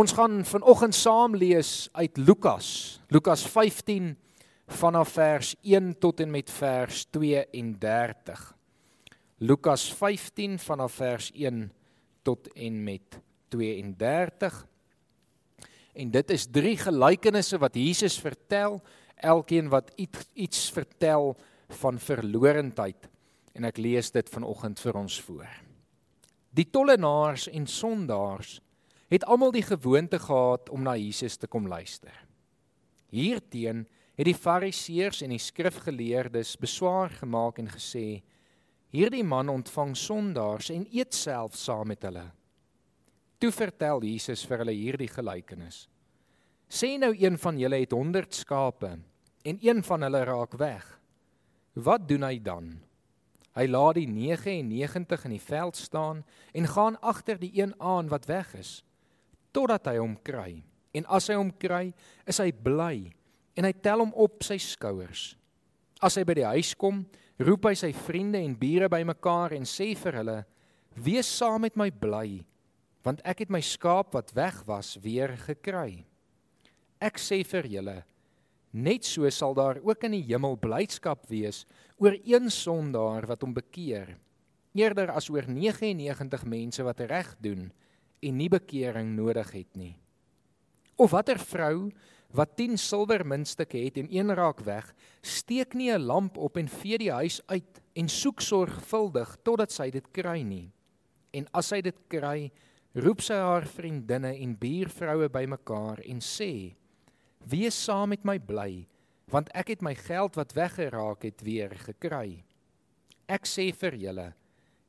Ons 0.00 0.14
gaan 0.16 0.38
vanoggend 0.48 0.94
saam 0.96 1.34
lees 1.36 1.88
uit 1.92 2.16
Lukas. 2.16 3.00
Lukas 3.12 3.42
15 3.44 4.14
vanaf 4.78 5.10
vers 5.12 5.50
1 5.60 5.90
tot 6.00 6.22
en 6.24 6.30
met 6.30 6.50
vers 6.50 7.02
32. 7.12 8.44
Lukas 9.44 9.84
15 9.98 10.56
vanaf 10.58 10.92
vers 11.02 11.26
1 11.34 11.66
tot 12.22 12.48
en 12.52 12.78
met 12.84 13.18
32. 13.52 14.56
En 15.92 16.10
dit 16.16 16.30
is 16.30 16.48
drie 16.48 16.78
gelykenisse 16.80 17.60
wat 17.60 17.76
Jesus 17.76 18.16
vertel, 18.20 18.80
elkeen 19.16 19.68
wat 19.68 19.92
iets, 20.00 20.24
iets 20.32 20.70
vertel 20.70 21.34
van 21.82 22.00
verlorendheid. 22.00 23.10
En 23.52 23.68
ek 23.68 23.76
lees 23.76 24.08
dit 24.16 24.32
vanoggend 24.32 24.80
vir 24.80 25.02
ons 25.04 25.20
voor. 25.28 25.60
Die 26.56 26.70
tollenaars 26.70 27.50
en 27.52 27.68
sondaars 27.68 28.60
het 29.10 29.26
almal 29.26 29.50
die 29.50 29.66
gewoonte 29.66 30.18
gehad 30.22 30.70
om 30.70 30.84
na 30.86 30.94
Jesus 30.96 31.36
te 31.36 31.48
kom 31.50 31.66
luister. 31.66 32.14
Hierteen 33.10 33.86
het 34.14 34.28
die 34.28 34.36
Fariseërs 34.36 35.24
en 35.26 35.32
die 35.34 35.42
skrifgeleerdes 35.42 36.54
beswaar 36.62 37.10
gemaak 37.18 37.58
en 37.58 37.70
gesê: 37.72 38.22
Hierdie 38.94 39.24
man 39.26 39.50
ontvang 39.50 39.96
sondaars 39.98 40.70
en 40.70 40.86
eet 40.94 41.14
self 41.14 41.56
saam 41.58 41.90
met 41.90 42.06
hulle. 42.06 42.28
Toe 43.42 43.50
vertel 43.50 44.04
Jesus 44.06 44.44
vir 44.46 44.62
hulle 44.62 44.76
hierdie 44.76 45.10
gelykenis. 45.10 45.88
Sê 46.70 46.94
nou 47.00 47.10
een 47.16 47.38
van 47.38 47.58
julle 47.58 47.80
het 47.82 47.96
100 47.96 48.34
skape 48.34 48.92
en 49.42 49.58
een 49.58 49.82
van 49.82 50.06
hulle 50.06 50.20
raak 50.28 50.54
weg. 50.60 50.84
Wat 51.74 52.06
doen 52.06 52.22
hy 52.28 52.38
dan? 52.38 52.76
Hy 53.58 53.66
laat 53.66 53.98
die 53.98 54.06
99 54.06 55.24
in 55.26 55.34
die 55.34 55.42
veld 55.42 55.76
staan 55.76 56.22
en 56.54 56.70
gaan 56.70 57.00
agter 57.00 57.40
die 57.40 57.50
een 57.58 57.74
aan 57.82 58.06
wat 58.12 58.28
weg 58.30 58.54
is 58.54 58.84
totdat 59.54 59.90
hy 59.90 59.98
hom 60.00 60.16
kry. 60.24 60.62
En 60.94 61.06
as 61.06 61.28
hy 61.30 61.36
hom 61.38 61.50
kry, 61.54 61.90
is 62.26 62.40
hy 62.42 62.50
bly 62.50 63.10
en 63.58 63.66
hy 63.66 63.72
tel 63.82 64.02
hom 64.02 64.12
op 64.18 64.44
sy 64.46 64.56
skouers. 64.62 65.34
As 66.00 66.16
hy 66.16 66.24
by 66.24 66.36
die 66.38 66.48
huis 66.48 66.72
kom, 66.78 67.02
roep 67.40 67.66
hy 67.68 67.74
sy 67.76 67.90
vriende 67.92 68.40
en 68.40 68.56
bure 68.56 68.88
bymekaar 68.88 69.54
en 69.56 69.66
sê 69.68 69.92
vir 69.98 70.20
hulle: 70.20 70.38
"Wees 70.96 71.28
saam 71.28 71.60
met 71.66 71.76
my 71.76 71.90
bly, 71.90 72.40
want 73.04 73.20
ek 73.24 73.44
het 73.44 73.50
my 73.50 73.60
skaap 73.60 74.14
wat 74.14 74.32
weg 74.34 74.62
was 74.66 74.96
weer 75.02 75.36
gekry." 75.36 76.06
Ek 77.00 77.18
sê 77.18 77.44
vir 77.44 77.66
julle, 77.66 77.98
net 78.72 79.04
so 79.04 79.28
sal 79.30 79.54
daar 79.54 79.80
ook 79.82 80.04
in 80.04 80.12
die 80.12 80.26
hemel 80.30 80.56
blydskap 80.56 81.26
wees 81.28 81.64
oor 81.98 82.14
een 82.24 82.50
sondaar 82.50 83.26
wat 83.26 83.42
hom 83.42 83.54
bekeer, 83.54 84.16
eerder 84.74 85.10
as 85.10 85.30
oor 85.30 85.48
99 85.48 86.44
mense 86.44 86.84
wat 86.86 87.00
reg 87.00 87.34
doen 87.42 87.70
en 88.20 88.36
nie 88.36 88.48
bekering 88.48 89.14
nodig 89.16 89.50
het 89.52 89.76
nie. 89.76 89.94
Of 91.00 91.14
watter 91.14 91.38
vrou 91.40 91.90
wat 92.36 92.56
10 92.56 92.76
silwermuntstukke 92.78 93.78
het 93.78 93.96
en 93.98 94.10
een 94.12 94.34
raak 94.34 94.60
weg, 94.66 94.94
steek 95.22 95.74
nie 95.74 95.90
'n 95.90 96.06
lamp 96.06 96.36
op 96.36 96.56
en 96.56 96.68
vee 96.68 96.98
die 96.98 97.12
huis 97.12 97.40
uit 97.46 97.80
en 97.94 98.08
soek 98.08 98.40
sorgvuldig 98.40 99.36
totdat 99.42 99.72
sy 99.72 99.90
dit 99.90 100.06
kry 100.12 100.42
nie. 100.42 100.70
En 101.32 101.46
as 101.52 101.66
sy 101.66 101.80
dit 101.80 101.96
kry, 102.08 102.52
roep 102.94 103.20
sy 103.20 103.34
haar 103.34 103.66
vriendinne 103.66 104.34
en 104.34 104.56
buurvroue 104.58 105.28
bymekaar 105.28 106.00
en 106.00 106.20
sê: 106.20 106.74
"Wees 107.46 107.84
saam 107.84 108.08
met 108.08 108.24
my 108.24 108.38
bly, 108.38 108.86
want 109.30 109.48
ek 109.54 109.68
het 109.68 109.82
my 109.82 109.94
geld 109.94 110.36
wat 110.36 110.52
weggeraak 110.52 111.22
het 111.22 111.42
weer 111.42 111.70
gekry." 111.70 112.44
Ek 113.28 113.46
sê 113.46 113.72
vir 113.72 113.94
julle, 113.94 114.34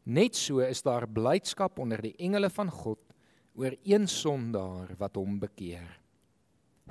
net 0.05 0.35
so 0.35 0.59
is 0.59 0.81
daar 0.81 1.07
blydskap 1.07 1.79
onder 1.79 2.01
die 2.01 2.15
engele 2.17 2.49
van 2.49 2.69
God 2.69 3.10
oor 3.55 3.75
een 3.83 4.07
sondaar 4.07 4.93
wat 4.97 5.15
hom 5.15 5.39
bekeer. 5.39 5.99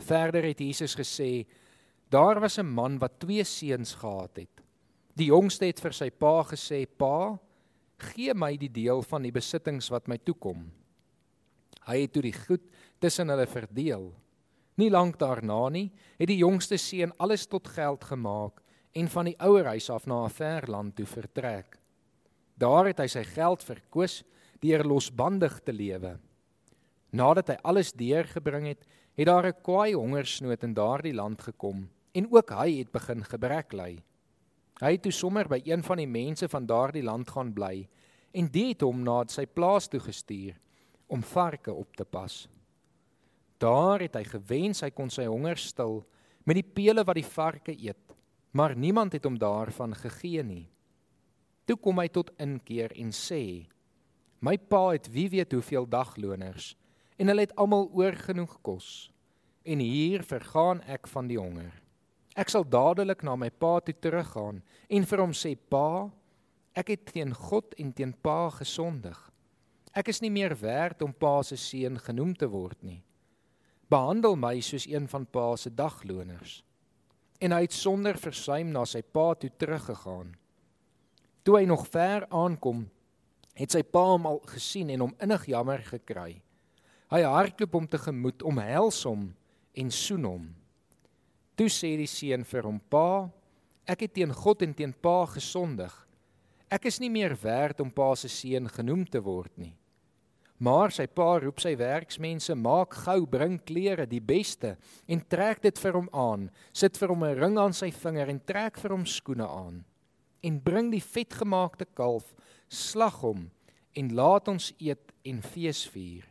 Verder 0.00 0.44
het 0.44 0.60
Jesus 0.60 0.94
gesê: 0.97 1.47
Daar 2.09 2.41
was 2.41 2.59
'n 2.59 2.66
man 2.66 2.98
wat 2.98 3.19
twee 3.21 3.44
seuns 3.44 3.94
gehad 3.94 4.37
het. 4.37 4.62
Die 5.15 5.26
jongste 5.26 5.65
het 5.65 5.81
vir 5.81 5.93
sy 5.93 6.10
pa 6.10 6.43
gesê: 6.43 6.87
"Pa, 6.87 7.38
gee 7.99 8.34
my 8.34 8.56
die 8.56 8.72
deel 8.72 9.03
van 9.03 9.22
die 9.22 9.32
besittings 9.32 9.91
wat 9.91 10.09
my 10.09 10.19
toekom." 10.19 10.70
Hy 11.87 12.00
het 12.00 12.12
toe 12.12 12.22
die 12.22 12.37
goed 12.47 12.62
tussen 12.99 13.28
hulle 13.28 13.47
verdeel. 13.47 14.15
Nie 14.76 14.91
lank 14.91 15.19
daarna 15.19 15.69
nie, 15.69 15.91
het 16.19 16.28
die 16.28 16.41
jongste 16.41 16.78
seun 16.78 17.12
alles 17.19 17.47
tot 17.47 17.69
geld 17.69 18.04
gemaak 18.04 18.62
en 18.93 19.09
van 19.09 19.25
die 19.25 19.37
ouer 19.38 19.65
huis 19.65 19.91
af 19.91 20.06
na 20.06 20.25
'n 20.25 20.31
ver 20.31 20.70
land 20.70 20.97
toe 20.97 21.06
vertrek. 21.06 21.78
Daar 22.56 22.87
het 22.87 22.99
hy 22.99 23.06
sy 23.06 23.25
geld 23.25 23.62
verkwis 23.62 24.22
deur 24.60 24.84
losbandig 24.84 25.60
te 25.65 25.72
lewe. 25.72 26.19
Nadat 27.10 27.48
hy 27.50 27.56
alles 27.66 27.93
deurgebring 27.93 28.69
het, 28.71 28.84
het 29.19 29.26
daar 29.26 29.47
'n 29.47 29.62
kwaai 29.62 29.94
hongersnood 29.94 30.62
in 30.62 30.75
daardie 30.75 31.15
land 31.15 31.43
gekom 31.43 31.88
en 32.12 32.26
ook 32.31 32.50
hy 32.50 32.78
het 32.78 32.93
begin 32.93 33.25
gebrek 33.25 33.72
ly. 33.72 34.03
Hy 34.81 34.93
het 34.93 35.03
toe 35.03 35.12
sommer 35.12 35.49
by 35.49 35.60
een 35.65 35.82
van 35.82 35.97
die 35.97 36.06
mense 36.06 36.49
van 36.49 36.66
daardie 36.66 37.03
land 37.03 37.31
gaan 37.31 37.53
bly 37.53 37.88
en 38.32 38.49
dit 38.49 38.69
het 38.72 38.81
hom 38.81 39.03
na 39.03 39.25
sy 39.28 39.47
plaas 39.47 39.88
toe 39.88 40.00
gestuur 40.00 40.56
om 41.09 41.22
varke 41.22 41.72
op 41.72 41.97
te 41.97 42.04
pas. 42.04 42.49
Daar 43.59 44.00
het 44.00 44.15
hy 44.16 44.25
gewens 44.25 44.81
hy 44.81 44.91
kon 44.91 45.10
sy 45.10 45.26
honger 45.26 45.59
stil 45.59 46.04
met 46.47 46.56
die 46.56 46.65
pele 46.65 47.04
wat 47.04 47.19
die 47.19 47.26
varke 47.26 47.75
eet, 47.76 48.15
maar 48.53 48.76
niemand 48.76 49.12
het 49.12 49.25
hom 49.25 49.38
daarvan 49.38 49.94
gegee 49.94 50.43
nie. 50.43 50.70
Toe 51.66 51.76
kom 51.76 51.99
hy 51.99 52.09
tot 52.09 52.31
inkeer 52.41 52.93
en 52.97 53.12
sê: 53.12 53.69
"My 54.41 54.56
pa 54.56 54.91
het 54.91 55.10
wie 55.12 55.28
weet 55.28 55.53
hoeveel 55.53 55.87
dagloners 55.87 56.76
en 57.20 57.28
hulle 57.28 57.44
het 57.44 57.56
almal 57.60 57.91
oorgenoeg 57.92 58.56
kos. 58.64 59.10
En 59.62 59.82
hier 59.84 60.25
vergaan 60.25 60.81
ek 60.88 61.08
van 61.12 61.28
die 61.28 61.38
honger. 61.38 61.75
Ek 62.38 62.48
sal 62.48 62.64
dadelik 62.64 63.20
na 63.26 63.34
my 63.36 63.50
pa 63.53 63.75
toe 63.84 63.94
teruggaan 63.94 64.62
en 64.88 65.06
vir 65.10 65.20
hom 65.20 65.34
sê: 65.36 65.53
"Pa, 65.56 66.08
ek 66.72 66.94
het 66.94 67.12
teen 67.12 67.34
God 67.34 67.75
en 67.76 67.92
teen 67.92 68.14
pa 68.14 68.48
gesondig. 68.56 69.19
Ek 69.92 70.08
is 70.08 70.22
nie 70.22 70.31
meer 70.31 70.54
werd 70.56 71.03
om 71.03 71.12
pa 71.12 71.42
se 71.42 71.56
seun 71.56 71.98
genoem 71.98 72.34
te 72.34 72.47
word 72.47 72.82
nie. 72.82 73.03
Behandel 73.91 74.37
my 74.37 74.60
soos 74.60 74.87
een 74.87 75.08
van 75.08 75.26
pa 75.26 75.56
se 75.56 75.70
dagloners." 75.70 76.62
En 77.41 77.52
hy 77.52 77.62
het 77.62 77.72
sonder 77.72 78.16
versuim 78.16 78.72
na 78.72 78.84
sy 78.84 79.02
pa 79.02 79.34
toe 79.34 79.50
teruggegaan. 79.56 80.37
Toe 81.42 81.56
hy 81.56 81.64
nog 81.64 81.88
ver 81.88 82.26
aankom, 82.28 82.91
het 83.54 83.72
sy 83.72 83.82
pa 83.82 84.04
hom 84.12 84.26
al 84.26 84.38
gesien 84.38 84.91
en 84.91 85.00
hom 85.00 85.14
innig 85.20 85.47
jammer 85.47 85.78
gekry. 85.78 86.42
Hy 87.10 87.25
hardloop 87.26 87.72
hom 87.75 87.87
tegemoet, 87.91 88.44
omhels 88.47 89.03
hom 89.03 89.32
en 89.75 89.88
soen 89.91 90.26
hom. 90.28 90.44
Toe 91.59 91.66
sê 91.66 91.97
die 91.98 92.06
seun 92.06 92.44
vir 92.47 92.69
hom: 92.69 92.78
"Pa, 92.78 93.28
ek 93.84 94.06
het 94.06 94.15
teen 94.15 94.32
God 94.32 94.62
en 94.62 94.75
teen 94.75 94.93
pa 94.93 95.26
gesondig. 95.26 95.91
Ek 96.70 96.87
is 96.87 97.00
nie 97.00 97.10
meer 97.10 97.34
werd 97.43 97.81
om 97.81 97.91
pa 97.91 98.15
se 98.15 98.28
seun 98.28 98.69
genoem 98.69 99.04
te 99.10 99.19
word 99.19 99.59
nie." 99.59 99.75
Maar 100.60 100.93
sy 100.93 101.06
pa 101.06 101.38
roep 101.41 101.59
sy 101.59 101.75
werksmense: 101.75 102.54
"Maak 102.54 102.94
gou, 102.94 103.26
bring 103.26 103.59
klere, 103.59 104.06
die 104.06 104.20
beste, 104.20 104.76
en 105.09 105.20
trek 105.20 105.62
dit 105.62 105.78
vir 105.78 105.93
hom 105.93 106.09
aan. 106.12 106.50
Sit 106.72 106.97
vir 106.97 107.09
hom 107.09 107.25
'n 107.25 107.41
ring 107.41 107.59
aan 107.59 107.72
sy 107.72 107.91
vinger 107.91 108.28
en 108.28 108.41
trek 108.41 108.78
vir 108.78 108.91
hom 108.91 109.04
skoene 109.04 109.49
aan. 109.49 109.84
En 110.44 110.60
bring 110.60 110.93
die 110.93 111.03
vetgemaakte 111.03 111.87
kalf, 111.94 112.34
slag 112.69 113.20
hom 113.20 113.50
en 113.97 114.15
laat 114.15 114.49
ons 114.49 114.72
eet 114.78 115.12
en 115.25 115.43
fees 115.43 115.88
vier." 115.88 116.30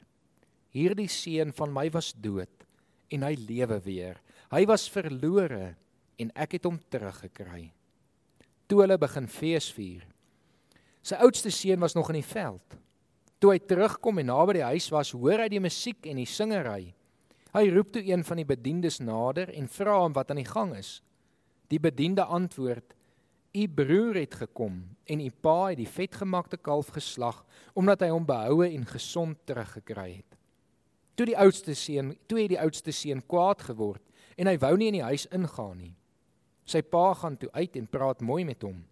Hierdie 0.75 1.09
seun 1.09 1.53
van 1.55 1.71
my 1.73 1.87
was 1.93 2.11
dood 2.13 2.65
en 3.09 3.25
hy 3.25 3.33
lewe 3.41 3.79
weer. 3.85 4.19
Hy 4.53 4.65
was 4.69 4.89
verlore 4.91 5.73
en 6.21 6.31
ek 6.37 6.57
het 6.57 6.67
hom 6.67 6.77
teruggekry. 6.91 7.71
Toe 8.69 8.83
hulle 8.83 8.99
begin 9.01 9.25
feesvier. 9.31 10.05
Sy 11.01 11.17
oudste 11.23 11.49
seun 11.53 11.81
was 11.81 11.95
nog 11.97 12.11
in 12.13 12.19
die 12.19 12.27
veld. 12.27 12.77
Toe 13.39 13.55
hy 13.55 13.59
terugkom 13.63 14.19
en 14.21 14.29
naby 14.29 14.59
die 14.59 14.67
huis 14.67 14.89
was, 14.93 15.13
hoor 15.15 15.41
hy 15.41 15.47
die 15.49 15.63
musiek 15.63 16.05
en 16.11 16.19
die 16.19 16.27
singery. 16.29 16.91
Hy 17.55 17.63
roep 17.73 17.93
toe 17.95 18.03
een 18.05 18.21
van 18.27 18.37
die 18.37 18.45
bediendes 18.45 18.99
nader 19.01 19.49
en 19.55 19.69
vra 19.71 19.95
hom 20.03 20.13
wat 20.13 20.29
aan 20.29 20.41
die 20.43 20.49
gang 20.49 20.75
is. 20.77 20.99
Die 21.71 21.81
bediende 21.81 22.27
antwoord: 22.29 22.93
"U 23.57 23.63
broer 23.67 24.21
het 24.21 24.35
gekom 24.43 24.83
en 25.05 25.21
u 25.21 25.29
pa 25.41 25.71
het 25.71 25.79
die 25.79 25.89
vetgemaakte 25.89 26.57
kalf 26.57 26.91
geslag 26.93 27.45
omdat 27.73 28.01
hy 28.05 28.09
hom 28.13 28.25
behoue 28.25 28.69
en 28.69 28.85
gesond 28.85 29.37
teruggekry 29.45 30.11
het." 30.19 30.38
Toe 31.19 31.25
die 31.27 31.35
oudste 31.35 31.73
seun, 31.75 32.13
toe 32.31 32.37
het 32.39 32.53
die 32.53 32.61
oudste 32.63 32.93
seun 32.95 33.19
kwaad 33.27 33.65
geword 33.67 34.05
en 34.39 34.47
hy 34.47 34.53
wou 34.61 34.77
nie 34.79 34.87
in 34.87 35.01
die 35.01 35.03
huis 35.03 35.25
ingaan 35.35 35.75
nie. 35.75 35.95
Sy 36.63 36.79
pa 36.79 37.09
gaan 37.19 37.35
toe 37.35 37.49
uit 37.51 37.75
en 37.75 37.89
praat 37.91 38.21
mooi 38.23 38.45
met 38.47 38.63
hom. 38.63 38.85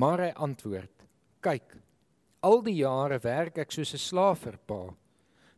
Maar 0.00 0.22
hy 0.24 0.30
antwoord: 0.40 1.04
"Kyk, 1.44 1.76
al 2.40 2.62
die 2.64 2.78
jare 2.80 3.18
werk 3.20 3.58
ek 3.58 3.76
soos 3.76 3.92
'n 3.92 4.00
slaaf 4.00 4.38
vir 4.48 4.56
pa. 4.66 4.94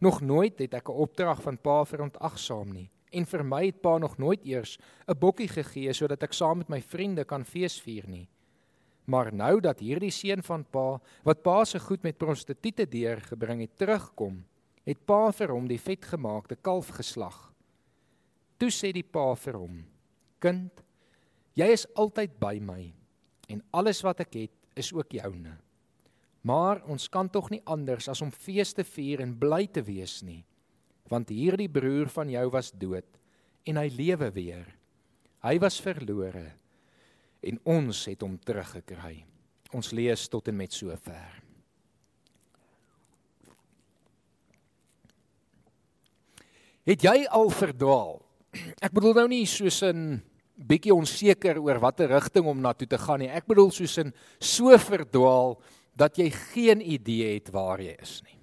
Nog 0.01 0.21
nooit 0.21 0.59
het 0.59 0.75
ek 0.75 0.89
'n 0.89 0.99
opdrag 1.07 1.43
van 1.43 1.57
pa 1.57 1.85
verontagsaam 1.85 2.73
nie 2.73 2.91
en 3.13 3.25
vir 3.25 3.45
my 3.45 3.67
het 3.67 3.81
pa 3.81 3.99
nog 3.99 4.19
nooit 4.19 4.45
eers 4.45 4.79
'n 5.07 5.19
bokkie 5.19 5.49
gegee 5.49 5.93
sodat 5.93 6.23
ek 6.23 6.33
saam 6.33 6.59
met 6.59 6.69
my 6.69 6.81
vriende 6.81 7.25
kan 7.25 7.45
feesvier 7.45 8.09
nie. 8.09 8.29
Maar 9.07 9.33
nou 9.33 9.61
dat 9.61 9.79
hierdie 9.79 10.11
seun 10.11 10.43
van 10.43 10.65
pa 10.65 11.01
wat 11.23 11.43
pa 11.43 11.65
se 11.65 11.79
goed 11.79 12.03
met 12.03 12.19
prostituie 12.19 12.87
deurgebring 12.87 13.61
het 13.61 13.77
terugkom, 13.77 14.45
het 14.87 15.05
pa 15.07 15.31
vir 15.35 15.53
hom 15.55 15.69
die 15.71 15.81
vetgemaakte 15.81 16.59
kalf 16.61 16.91
geslag. 16.97 17.37
Toe 18.59 18.71
sê 18.71 18.93
die 18.95 19.07
pa 19.07 19.35
vir 19.35 19.59
hom: 19.59 19.85
"Kind, 20.41 20.83
jy 21.55 21.67
is 21.73 21.87
altyd 21.95 22.39
by 22.41 22.59
my 22.61 22.93
en 23.49 23.63
alles 23.73 24.03
wat 24.03 24.21
ek 24.21 24.35
het 24.35 24.53
is 24.77 24.93
ook 24.93 25.13
joune. 25.13 25.59
Maar 26.43 26.83
ons 26.89 27.09
kan 27.09 27.29
tog 27.29 27.51
nie 27.51 27.63
anders 27.65 28.09
as 28.09 28.23
om 28.23 28.31
fees 28.31 28.73
te 28.73 28.85
vier 28.85 29.21
en 29.21 29.39
bly 29.39 29.67
te 29.67 29.83
wees 29.83 30.23
nie, 30.23 30.45
want 31.09 31.29
hierdie 31.29 31.69
broer 31.69 32.09
van 32.09 32.31
jou 32.31 32.51
was 32.51 32.73
dood 32.73 33.19
en 33.67 33.77
hy 33.77 33.89
lewe 33.89 34.31
weer. 34.31 34.67
Hy 35.43 35.59
was 35.59 35.81
verlore 35.81 36.53
en 37.43 37.59
ons 37.65 38.07
het 38.07 38.23
hom 38.23 38.39
teruggekry." 38.39 39.25
Ons 39.73 39.93
lees 39.97 40.29
tot 40.29 40.49
en 40.49 40.57
met 40.57 40.73
sover. 40.73 41.42
Het 46.83 47.05
jy 47.07 47.19
al 47.31 47.47
verdwaal? 47.55 48.17
Ek 48.83 48.91
bedoel 48.91 49.15
nou 49.21 49.29
nie 49.31 49.47
soos 49.47 49.83
'n 49.87 50.19
bietjie 50.59 50.95
onseker 50.95 51.59
oor 51.63 51.79
watter 51.79 52.09
rigting 52.09 52.47
om 52.47 52.61
na 52.61 52.73
toe 52.73 52.87
te 52.87 52.99
gaan 52.99 53.21
nie. 53.21 53.29
Ek 53.29 53.47
bedoel 53.47 53.71
soos 53.71 53.99
'n 53.99 54.13
so 54.41 54.77
verdwaal 54.77 55.61
dat 55.97 56.19
jy 56.19 56.31
geen 56.31 56.81
idee 56.81 57.35
het 57.35 57.51
waar 57.51 57.81
jy 57.81 57.97
is 58.03 58.23
nie. 58.25 58.39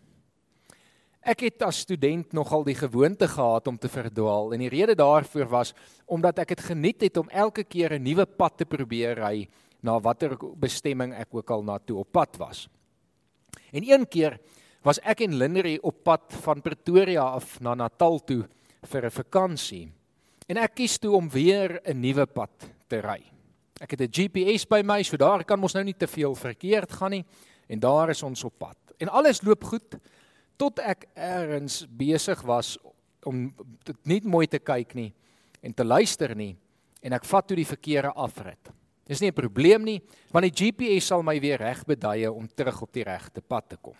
Ek 1.22 1.42
het 1.42 1.62
as 1.62 1.80
student 1.80 2.32
nogal 2.34 2.64
die 2.64 2.76
gewoonte 2.76 3.28
gehad 3.28 3.68
om 3.68 3.78
te 3.78 3.90
verdwaal 3.90 4.54
en 4.54 4.60
die 4.60 4.70
rede 4.70 4.96
daarvoor 4.96 5.50
was 5.50 5.74
omdat 6.08 6.40
ek 6.40 6.48
dit 6.48 6.62
geniet 6.62 7.02
het 7.02 7.18
om 7.18 7.30
elke 7.30 7.64
keer 7.64 7.92
'n 7.94 8.04
nuwe 8.04 8.26
pad 8.26 8.58
te 8.58 8.66
probeer 8.66 9.20
ry 9.20 9.50
na 9.84 10.00
watter 10.00 10.38
bestemming 10.56 11.14
ek 11.14 11.28
ook 11.32 11.52
al 11.52 11.64
na 11.64 11.78
toe 11.78 11.98
op 11.98 12.12
pad 12.12 12.38
was. 12.38 12.70
En 13.74 13.84
een 13.84 14.08
keer 14.08 14.40
was 14.86 15.00
ek 15.04 15.26
en 15.26 15.36
Lindery 15.36 15.78
op 15.84 16.04
pad 16.04 16.34
van 16.44 16.62
Pretoria 16.64 17.26
af 17.36 17.58
na 17.64 17.76
Natal 17.76 18.20
toe 18.20 18.48
vir 18.88 19.06
'n 19.06 19.12
vakansie. 19.12 19.92
En 20.48 20.58
ek 20.58 20.76
kies 20.76 20.98
toe 20.98 21.16
om 21.16 21.30
weer 21.30 21.82
'n 21.86 22.00
nuwe 22.00 22.26
pad 22.26 22.50
te 22.88 23.02
ry. 23.02 23.22
Ek 23.82 23.92
het 23.92 24.02
'n 24.02 24.12
GPS 24.12 24.66
by 24.66 24.82
my, 24.84 25.04
so 25.04 25.18
daar 25.18 25.44
kan 25.44 25.62
ons 25.62 25.74
nou 25.74 25.84
nie 25.84 25.98
te 25.98 26.08
veel 26.08 26.36
verkeerd 26.36 26.92
gaan 26.92 27.12
nie 27.12 27.26
en 27.68 27.80
daar 27.80 28.10
is 28.10 28.24
ons 28.24 28.44
op 28.44 28.54
pad. 28.58 28.78
En 29.00 29.10
alles 29.10 29.42
loop 29.42 29.64
goed 29.64 30.00
tot 30.58 30.80
ek 30.80 31.08
eers 31.16 31.86
besig 31.90 32.42
was 32.42 32.78
om 33.24 33.54
dit 33.84 34.06
nie 34.06 34.22
mooi 34.24 34.48
te 34.48 34.60
kyk 34.60 34.96
nie 34.96 35.14
en 35.62 35.74
te 35.74 35.84
luister 35.84 36.36
nie 36.36 36.58
en 37.02 37.14
ek 37.14 37.26
vat 37.26 37.48
toe 37.48 37.56
die 37.56 37.66
verkeerde 37.66 38.12
afrit. 38.16 38.72
Dis 39.06 39.22
nie 39.22 39.30
'n 39.30 39.34
probleem 39.34 39.84
nie, 39.84 40.02
want 40.32 40.44
die 40.44 40.66
GPS 40.66 41.08
sal 41.08 41.24
my 41.24 41.40
weer 41.40 41.58
reg 41.58 41.86
beduie 41.86 42.32
om 42.32 42.48
terug 42.48 42.82
op 42.82 42.94
die 42.94 43.04
regte 43.04 43.42
pad 43.42 43.70
te 43.70 43.78
kom. 43.82 43.96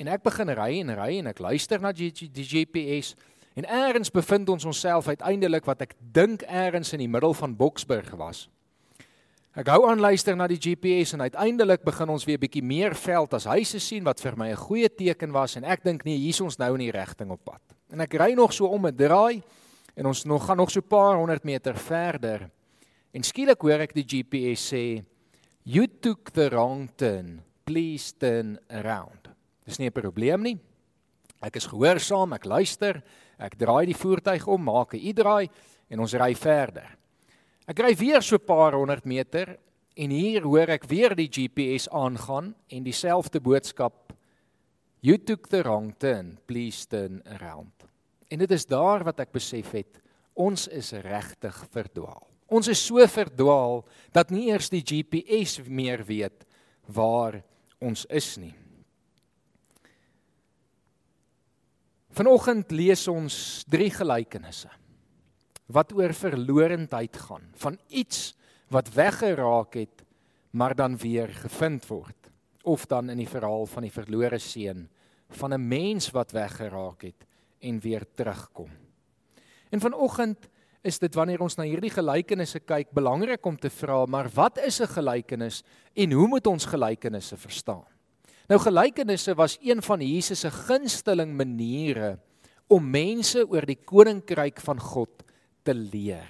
En 0.00 0.08
ek 0.08 0.22
begin 0.24 0.48
ry 0.56 0.78
en 0.80 0.94
ry 0.96 1.18
en 1.20 1.28
ek 1.28 1.42
luister 1.44 1.80
na 1.82 1.92
die, 1.92 2.08
GPS 2.08 3.12
en 3.58 3.66
eers 3.66 4.12
bevind 4.14 4.48
ons 4.48 4.64
onsself 4.64 5.10
uiteindelik 5.10 5.66
wat 5.68 5.82
ek 5.84 5.92
dink 6.00 6.46
eers 6.48 6.94
in 6.96 7.02
die 7.04 7.10
middel 7.10 7.34
van 7.36 7.52
Boksburg 7.58 8.08
was. 8.16 8.46
Ek 9.58 9.68
hou 9.68 9.82
aan 9.90 10.00
luister 10.00 10.36
na 10.38 10.46
die 10.48 10.60
GPS 10.62 11.12
en 11.16 11.26
uiteindelik 11.26 11.82
begin 11.84 12.12
ons 12.14 12.24
weer 12.24 12.38
bietjie 12.40 12.62
meer 12.64 12.94
veld 12.96 13.34
as 13.36 13.48
huise 13.50 13.80
sien 13.82 14.06
wat 14.06 14.22
vir 14.22 14.38
my 14.38 14.48
'n 14.54 14.56
goeie 14.56 14.88
teken 14.88 15.32
was 15.32 15.56
en 15.56 15.64
ek 15.64 15.84
dink 15.84 16.04
nee, 16.04 16.16
hier's 16.16 16.40
ons 16.40 16.56
nou 16.56 16.72
in 16.78 16.86
die 16.86 16.94
rigting 16.94 17.30
op 17.30 17.44
pad. 17.44 17.60
En 17.92 18.00
ek 18.00 18.14
ry 18.14 18.32
nog 18.32 18.52
so 18.52 18.66
om 18.66 18.86
'n 18.86 18.96
draai 18.96 19.42
en 19.96 20.06
ons 20.06 20.24
nog 20.24 20.46
gaan 20.46 20.56
nog 20.56 20.70
so 20.70 20.80
'n 20.80 20.88
paar 20.88 21.16
honderd 21.16 21.44
meter 21.44 21.76
verder. 21.76 22.48
En 23.12 23.22
skielik 23.22 23.60
hoor 23.60 23.80
ek 23.80 23.92
die 23.92 24.06
GPS 24.06 24.72
sê 24.72 25.04
you 25.64 25.86
took 26.00 26.30
the 26.30 26.48
wrong 26.48 26.88
turn. 26.96 27.42
Please 27.64 28.14
turn 28.16 28.58
around. 28.70 29.19
Dis 29.70 29.78
nie 29.78 29.86
'n 29.86 29.94
probleem 30.02 30.42
nie. 30.42 30.58
Ek 31.40 31.56
is 31.56 31.66
gehoorsaam, 31.70 32.32
ek 32.34 32.44
luister, 32.44 33.02
ek 33.38 33.56
draai 33.56 33.86
die 33.86 33.94
voertuig 33.94 34.46
om, 34.48 34.64
maak 34.64 34.94
'n 34.94 34.98
U-draai 34.98 35.48
en 35.90 36.00
ons 36.00 36.14
ry 36.14 36.34
verder. 36.34 36.98
Ek 37.68 37.78
ry 37.78 37.94
weer 37.94 38.20
so 38.20 38.34
'n 38.34 38.44
paar 38.44 38.72
honderd 38.72 39.06
meter 39.06 39.58
en 39.96 40.10
hier 40.10 40.42
hoor 40.42 40.68
ek 40.70 40.88
weer 40.88 41.14
die 41.14 41.28
GPS 41.28 41.88
aangaan 41.88 42.54
en 42.68 42.82
dieselfde 42.82 43.40
boodskap: 43.40 44.12
You 45.02 45.16
took 45.18 45.48
the 45.48 45.62
wrong 45.62 45.94
turn, 45.96 46.38
please 46.46 46.88
turn 46.88 47.22
around. 47.26 47.72
En 48.28 48.38
dit 48.38 48.50
is 48.50 48.66
daar 48.66 49.04
wat 49.04 49.20
ek 49.20 49.30
besef 49.32 49.70
het, 49.70 50.00
ons 50.34 50.66
is 50.66 50.92
regtig 50.92 51.66
verdwaal. 51.70 52.26
Ons 52.48 52.68
is 52.68 52.86
so 52.86 53.06
verdwaal 53.06 53.86
dat 54.12 54.30
nie 54.30 54.50
eers 54.50 54.68
die 54.68 54.82
GPS 54.82 55.60
meer 55.68 56.04
weet 56.04 56.44
waar 56.86 57.44
ons 57.78 58.04
is 58.06 58.36
nie. 58.36 58.54
Vanoggend 62.20 62.68
lees 62.76 63.06
ons 63.08 63.34
drie 63.72 63.88
gelykenisse 63.88 64.68
wat 65.72 65.94
oor 65.96 66.12
verlorendheid 66.12 67.14
gaan, 67.16 67.46
van 67.62 67.78
iets 67.88 68.34
wat 68.74 68.90
weggeraak 68.92 69.78
het 69.78 70.02
maar 70.52 70.74
dan 70.76 70.98
weer 71.00 71.30
gevind 71.32 71.86
word, 71.88 72.28
of 72.68 72.84
dan 72.90 73.08
in 73.14 73.22
die 73.22 73.30
verhaal 73.30 73.64
van 73.70 73.86
die 73.86 73.94
verlore 73.94 74.36
seun 74.36 74.82
van 75.38 75.54
'n 75.54 75.68
mens 75.68 76.10
wat 76.10 76.34
weggeraak 76.36 77.08
het 77.08 77.24
en 77.60 77.80
weer 77.80 78.04
terugkom. 78.14 78.68
En 79.70 79.80
vanoggend 79.80 80.48
is 80.82 80.98
dit 80.98 81.14
wanneer 81.14 81.40
ons 81.40 81.56
na 81.56 81.64
hierdie 81.64 81.94
gelykenisse 81.94 82.60
kyk 82.60 82.90
belangrik 82.92 83.46
om 83.46 83.56
te 83.56 83.70
vra, 83.70 84.04
maar 84.04 84.28
wat 84.34 84.58
is 84.58 84.80
'n 84.80 84.92
gelykenis 84.92 85.62
en 85.94 86.12
hoe 86.12 86.28
moet 86.28 86.46
ons 86.46 86.64
gelykenisse 86.64 87.36
verstaan? 87.36 87.99
Nou 88.50 88.58
gelykenisse 88.58 89.36
was 89.38 89.54
een 89.62 89.78
van 89.82 90.00
Jesus 90.02 90.40
se 90.42 90.50
gunsteling 90.50 91.36
maniere 91.38 92.16
om 92.66 92.82
mense 92.90 93.44
oor 93.46 93.62
die 93.66 93.78
koninkryk 93.78 94.58
van 94.64 94.80
God 94.82 95.22
te 95.62 95.74
leer. 95.74 96.26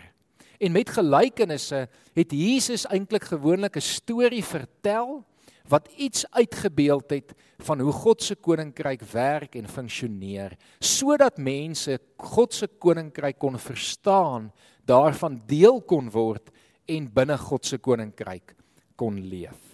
En 0.61 0.73
met 0.73 0.93
gelykenisse 0.93 1.87
het 2.13 2.35
Jesus 2.37 2.85
eintlik 2.93 3.25
gewoonlik 3.25 3.77
'n 3.77 3.81
storie 3.81 4.45
vertel 4.45 5.25
wat 5.69 5.89
iets 5.97 6.27
uitgebeeld 6.31 7.11
het 7.11 7.33
van 7.59 7.81
hoe 7.81 7.93
God 7.93 8.23
se 8.23 8.35
koninkryk 8.35 9.03
werk 9.03 9.55
en 9.55 9.69
funksioneer, 9.69 10.57
sodat 10.79 11.39
mense 11.39 11.99
God 12.17 12.55
se 12.55 12.67
koninkryk 12.67 13.39
kon 13.39 13.59
verstaan, 13.59 14.53
daarvan 14.85 15.43
deel 15.47 15.81
kon 15.81 16.11
word 16.11 16.51
en 16.85 17.13
binne 17.13 17.39
God 17.39 17.67
se 17.67 17.79
koninkryk 17.79 18.55
kon 18.97 19.21
leef. 19.21 19.70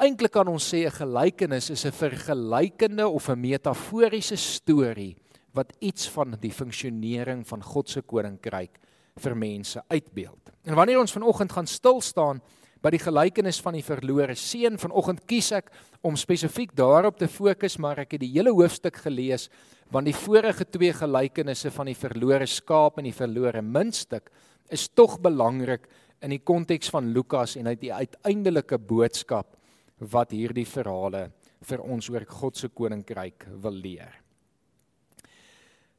Eintlik 0.00 0.32
kan 0.32 0.48
ons 0.48 0.64
sê 0.64 0.86
'n 0.88 0.96
gelykenis 0.96 1.68
is 1.70 1.84
'n 1.84 1.92
vergelykende 1.92 3.06
of 3.06 3.28
'n 3.28 3.38
metaforiese 3.38 4.36
storie 4.36 5.14
wat 5.52 5.76
iets 5.78 6.08
van 6.08 6.38
die 6.40 6.52
funksionering 6.52 7.46
van 7.46 7.62
God 7.62 7.88
se 7.90 8.00
koninkryk 8.00 8.78
vir 9.18 9.36
mense 9.36 9.82
uitbeeld. 9.90 10.50
En 10.64 10.74
wanneer 10.74 11.00
ons 11.00 11.12
vanoggend 11.12 11.52
gaan 11.52 11.66
stil 11.66 12.00
staan 12.00 12.40
by 12.80 12.90
die 12.90 12.98
gelykenis 12.98 13.60
van 13.60 13.74
die 13.74 13.84
verlore 13.84 14.34
seun, 14.34 14.78
vanoggend 14.78 15.26
kies 15.26 15.52
ek 15.52 15.70
om 16.00 16.16
spesifiek 16.16 16.74
daarop 16.74 17.18
te 17.18 17.28
fokus, 17.28 17.76
maar 17.76 17.98
ek 17.98 18.12
het 18.12 18.20
die 18.20 18.32
hele 18.32 18.50
hoofstuk 18.50 18.96
gelees 18.96 19.50
want 19.90 20.06
die 20.06 20.14
vorige 20.14 20.64
twee 20.64 20.92
gelykenisse 20.92 21.70
van 21.70 21.86
die 21.86 21.94
verlore 21.94 22.46
skaap 22.46 22.96
en 22.98 23.04
die 23.04 23.12
verlore 23.12 23.60
muntstuk 23.60 24.30
is 24.70 24.88
tog 24.88 25.20
belangrik 25.20 25.86
in 26.22 26.30
die 26.30 26.38
konteks 26.38 26.88
van 26.88 27.12
Lukas 27.12 27.56
en 27.56 27.66
uit 27.66 27.80
die 27.80 27.92
uiteindelike 27.92 28.78
boodskap 28.78 29.59
wat 30.00 30.32
hierdie 30.32 30.66
verhale 30.66 31.28
vir 31.68 31.82
ons 31.84 32.08
oor 32.08 32.24
God 32.28 32.56
se 32.56 32.68
koninkryk 32.68 33.46
wil 33.60 33.76
leer. 33.76 34.16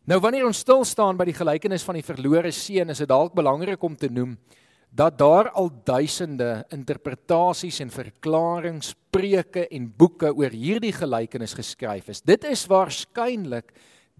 Nou 0.09 0.17
wanneer 0.23 0.47
ons 0.47 0.63
stil 0.63 0.81
staan 0.87 1.17
by 1.19 1.27
die 1.29 1.37
gelykenis 1.37 1.85
van 1.85 1.99
die 1.99 2.05
verlore 2.05 2.49
seun, 2.55 2.89
is 2.89 3.03
dit 3.03 3.09
dalk 3.09 3.35
belangrik 3.37 3.83
om 3.85 3.95
te 3.95 4.09
noem 4.09 4.33
dat 4.91 5.15
daar 5.21 5.47
al 5.55 5.69
duisende 5.87 6.65
interpretasies 6.73 7.79
en 7.79 7.93
verklaringe, 7.93 8.91
preke 9.13 9.63
en 9.71 9.87
boeke 9.87 10.33
oor 10.35 10.51
hierdie 10.51 10.91
gelykenis 10.91 11.55
geskryf 11.55 12.09
is. 12.11 12.19
Dit 12.27 12.43
is 12.49 12.65
waarskynlik 12.67 13.71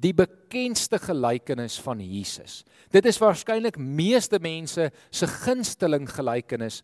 die 0.02 0.14
bekendste 0.16 0.98
gelykenis 1.02 1.76
van 1.84 2.00
Jesus. 2.00 2.62
Dit 2.94 3.06
is 3.10 3.20
waarskynlik 3.22 3.78
meeste 3.78 4.40
mense 4.42 4.88
se 5.12 5.28
gunsteling 5.44 6.08
gelykenis 6.10 6.82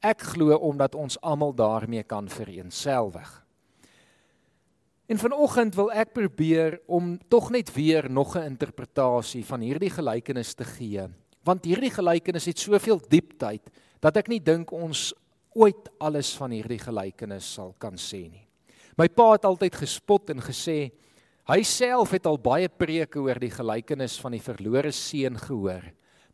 Ek 0.00 0.22
glo 0.34 0.56
omdat 0.56 0.94
ons 0.94 1.20
almal 1.20 1.54
daarmee 1.54 2.02
kan 2.02 2.28
vereensgewig. 2.28 3.46
En 5.06 5.18
vanoggend 5.18 5.74
wil 5.78 5.92
ek 5.94 6.12
probeer 6.12 6.80
om 6.90 7.14
tog 7.30 7.52
net 7.54 7.70
weer 7.74 8.10
nog 8.10 8.36
'n 8.36 8.42
interpretasie 8.56 9.44
van 9.44 9.60
hierdie 9.60 9.90
gelykenis 9.90 10.54
te 10.54 10.64
gee, 10.64 11.06
want 11.44 11.64
hierdie 11.64 11.90
gelykenis 11.90 12.44
het 12.44 12.58
soveel 12.58 13.00
diepteid 13.08 13.62
dat 14.00 14.16
ek 14.16 14.28
nie 14.28 14.40
dink 14.40 14.72
ons 14.72 15.14
ooit 15.54 15.88
alles 15.98 16.34
van 16.36 16.50
hierdie 16.50 16.78
gelykenis 16.78 17.54
sal 17.54 17.74
kan 17.78 17.94
sê 17.94 18.28
nie. 18.28 18.46
My 18.96 19.08
pa 19.08 19.32
het 19.32 19.44
altyd 19.44 19.74
gespot 19.74 20.30
en 20.30 20.40
gesê 20.40 20.90
hy 21.46 21.62
self 21.62 22.10
het 22.10 22.26
al 22.26 22.38
baie 22.38 22.68
preke 22.68 23.20
oor 23.20 23.38
die 23.38 23.52
gelykenis 23.52 24.18
van 24.20 24.32
die 24.32 24.42
verlore 24.42 24.92
seun 24.92 25.36
gehoor. 25.38 25.84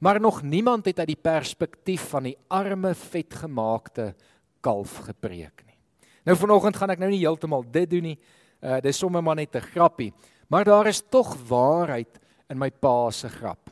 Maar 0.02 0.20
nog 0.20 0.42
niemand 0.42 0.84
het 0.84 0.98
uit 0.98 1.12
die 1.12 1.20
perspektief 1.22 2.08
van 2.10 2.26
die 2.26 2.36
arme 2.50 2.90
vetgemaakte 2.94 4.14
kalf 4.60 4.96
gepreek 5.06 5.62
nie. 5.66 5.78
Nou 6.26 6.34
vanoggend 6.38 6.76
gaan 6.76 6.90
ek 6.90 7.02
nou 7.02 7.10
nie 7.12 7.22
heeltemal 7.22 7.62
dit 7.70 7.90
doen 7.90 8.08
nie. 8.10 8.18
Uh 8.62 8.80
dis 8.82 8.98
sommer 8.98 9.22
maar 9.22 9.38
net 9.38 9.54
'n 9.54 9.62
grappie. 9.62 10.12
Maar 10.48 10.64
daar 10.64 10.86
is 10.86 11.02
tog 11.08 11.36
waarheid 11.48 12.18
in 12.50 12.58
my 12.58 12.70
pa 12.70 13.10
se 13.10 13.28
grap. 13.28 13.70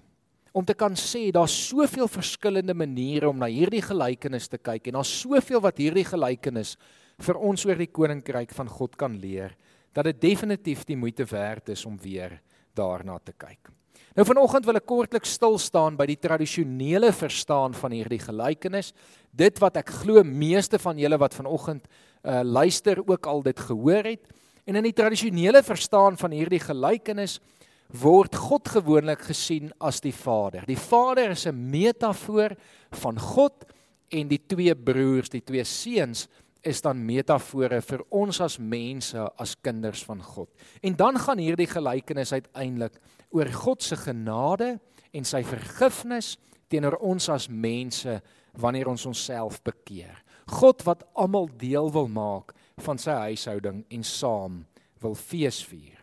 Om 0.53 0.65
te 0.65 0.75
kan 0.75 0.95
sê 0.95 1.31
daar's 1.31 1.69
soveel 1.69 2.09
verskillende 2.09 2.75
maniere 2.75 3.29
om 3.29 3.39
na 3.39 3.47
hierdie 3.47 3.83
gelykenis 3.83 4.49
te 4.49 4.59
kyk 4.59 4.87
en 4.87 4.93
daar's 4.93 5.21
soveel 5.21 5.61
wat 5.61 5.79
hierdie 5.79 6.05
gelykenis 6.05 6.77
vir 7.19 7.37
ons 7.37 7.67
oor 7.67 7.77
die 7.77 7.91
koninkryk 7.91 8.55
van 8.55 8.69
God 8.69 8.97
kan 8.97 9.19
leer 9.19 9.57
dat 9.93 10.05
dit 10.05 10.21
definitief 10.21 10.85
die 10.85 10.97
moeite 10.97 11.25
werd 11.25 11.69
is 11.69 11.87
om 11.87 11.99
weer 11.99 12.41
daarna 12.75 13.19
te 13.19 13.33
kyk. 13.33 13.80
Nou 14.19 14.25
vanoggend 14.27 14.67
wil 14.67 14.79
ek 14.81 14.89
kortliks 14.91 15.37
stil 15.37 15.55
staan 15.63 15.95
by 15.99 16.03
die 16.11 16.19
tradisionele 16.19 17.13
verstaan 17.15 17.77
van 17.79 17.93
hierdie 17.95 18.19
gelykenis. 18.19 18.91
Dit 19.31 19.61
wat 19.63 19.79
ek 19.79 19.93
glo 20.01 20.25
meeste 20.27 20.81
van 20.83 20.99
julle 20.99 21.19
wat 21.21 21.37
vanoggend 21.39 21.87
uh 22.27 22.43
luister 22.45 22.99
ook 23.07 23.27
al 23.31 23.45
dit 23.47 23.61
gehoor 23.69 24.05
het. 24.11 24.27
En 24.67 24.77
in 24.77 24.85
die 24.85 24.97
tradisionele 24.97 25.63
verstaan 25.63 26.19
van 26.19 26.35
hierdie 26.35 26.61
gelykenis 26.61 27.39
word 28.03 28.35
God 28.37 28.69
gewoonlik 28.69 29.23
gesien 29.31 29.71
as 29.79 30.03
die 30.03 30.15
Vader. 30.15 30.67
Die 30.67 30.79
Vader 30.79 31.31
is 31.31 31.47
'n 31.47 31.71
metafoor 31.71 32.57
van 32.91 33.19
God 33.19 33.65
en 34.11 34.29
die 34.29 34.43
twee 34.47 34.75
broers, 34.75 35.31
die 35.31 35.45
twee 35.45 35.65
seuns 35.65 36.27
is 36.67 36.83
dan 36.85 37.01
metafore 37.07 37.81
vir 37.85 38.03
ons 38.11 38.41
as 38.45 38.59
mense 38.59 39.25
as 39.41 39.55
kinders 39.63 40.03
van 40.05 40.21
God. 40.23 40.51
En 40.83 40.97
dan 40.97 41.19
gaan 41.19 41.41
hierdie 41.41 41.69
gelykenis 41.71 42.33
uiteindelik 42.33 42.99
oor 43.31 43.49
God 43.53 43.83
se 43.83 43.97
genade 43.97 44.75
en 45.13 45.27
sy 45.27 45.43
vergifnis 45.47 46.37
teenoor 46.71 46.99
ons 47.03 47.29
as 47.33 47.49
mense 47.49 48.21
wanneer 48.61 48.91
ons 48.91 49.07
onsself 49.07 49.61
bekeer. 49.67 50.15
God 50.51 50.83
wat 50.87 51.07
almal 51.15 51.49
deel 51.59 51.91
wil 51.95 52.09
maak 52.11 52.55
van 52.83 52.99
sy 52.99 53.15
huishouding 53.31 53.85
en 53.91 54.05
saam 54.07 54.63
wil 55.01 55.15
feesvier. 55.15 55.99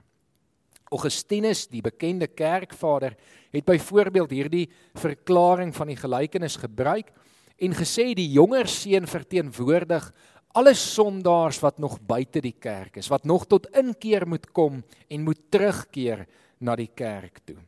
Augustinus, 0.88 1.66
die 1.68 1.84
bekende 1.84 2.30
kerkvader, 2.32 3.18
het 3.52 3.66
byvoorbeeld 3.68 4.32
hierdie 4.32 4.68
verklaring 4.96 5.74
van 5.76 5.92
die 5.92 6.00
gelykenis 6.00 6.56
gebruik 6.62 7.12
en 7.58 7.76
gesê 7.76 8.14
die 8.16 8.30
jonger 8.32 8.70
seun 8.72 9.08
verteenwoordig 9.10 10.08
alle 10.58 10.74
sondaars 10.74 11.60
wat 11.62 11.78
nog 11.78 12.00
buite 12.02 12.42
die 12.42 12.56
kerk 12.58 12.98
is, 12.98 13.10
wat 13.14 13.28
nog 13.30 13.46
tot 13.46 13.68
inkeer 13.78 14.26
moet 14.28 14.50
kom 14.56 14.82
en 15.10 15.26
moet 15.26 15.40
terugkeer 15.54 16.26
na 16.66 16.76
die 16.80 16.90
kerk 16.90 17.44
toe. 17.46 17.60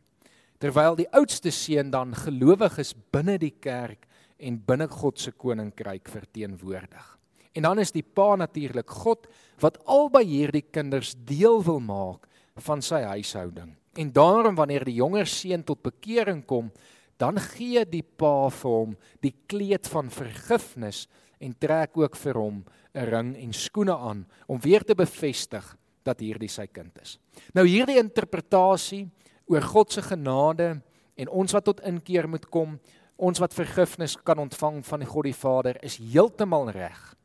Terwyl 0.60 0.98
die 0.98 1.08
oudste 1.15 1.53
seun 1.55 1.91
dan 1.93 2.15
gelowig 2.17 2.79
is 2.81 2.96
binne 3.13 3.38
die 3.39 3.53
kerk 3.62 4.08
en 4.39 4.58
binne 4.65 4.89
God 4.91 5.19
se 5.22 5.31
koninkryk 5.31 6.10
verteenwoordig. 6.10 7.05
En 7.53 7.67
dan 7.67 7.81
is 7.81 7.93
die 7.93 8.03
pa 8.03 8.34
natuurlik 8.39 8.89
God 9.03 9.27
wat 9.62 9.79
albei 9.86 10.25
hierdie 10.25 10.65
kinders 10.72 11.13
deel 11.13 11.62
wil 11.65 11.81
maak 11.84 12.25
van 12.65 12.81
sy 12.84 13.03
huishouding. 13.05 13.75
En 14.00 14.12
daarom 14.15 14.58
wanneer 14.58 14.86
die 14.88 14.98
jonger 15.00 15.27
seun 15.29 15.63
tot 15.67 15.84
bekering 15.84 16.41
kom, 16.48 16.72
dan 17.19 17.39
gee 17.53 17.84
die 17.86 18.03
pa 18.03 18.50
vir 18.62 18.72
hom 18.72 18.93
die 19.24 19.34
kleed 19.51 19.88
van 19.91 20.12
vergifnis 20.13 21.05
en 21.39 21.55
trek 21.58 21.98
ook 21.98 22.15
vir 22.15 22.38
hom 22.38 22.65
'n 22.93 23.05
ring 23.05 23.36
en 23.38 23.53
skoene 23.53 23.96
aan 23.96 24.25
om 24.48 24.60
weer 24.60 24.84
te 24.84 24.96
bevestig 24.96 25.75
dat 26.03 26.19
hierdie 26.19 26.50
sy 26.50 26.67
kind 26.67 26.98
is. 27.01 27.19
Nou 27.53 27.65
hierdie 27.67 28.00
interpretasie 28.00 29.10
oor 29.48 29.62
God 29.62 29.91
se 29.91 30.01
genade 30.01 30.81
en 31.15 31.29
ons 31.29 31.51
wat 31.51 31.65
tot 31.65 31.81
inkeer 31.81 32.29
moet 32.29 32.46
kom, 32.50 32.79
ons 33.17 33.39
wat 33.39 33.53
vergifnis 33.53 34.15
kan 34.15 34.39
ontvang 34.39 34.86
van 34.86 35.05
God 35.05 35.24
die 35.24 35.34
Vader 35.34 35.84
is 35.84 35.98
heeltemal 35.98 36.69
reg. 36.72 37.15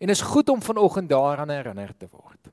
En 0.00 0.10
is 0.10 0.20
goed 0.20 0.48
om 0.48 0.62
vanoggend 0.62 1.08
daaraan 1.08 1.50
herinner 1.50 1.94
te 1.98 2.08
word. 2.10 2.52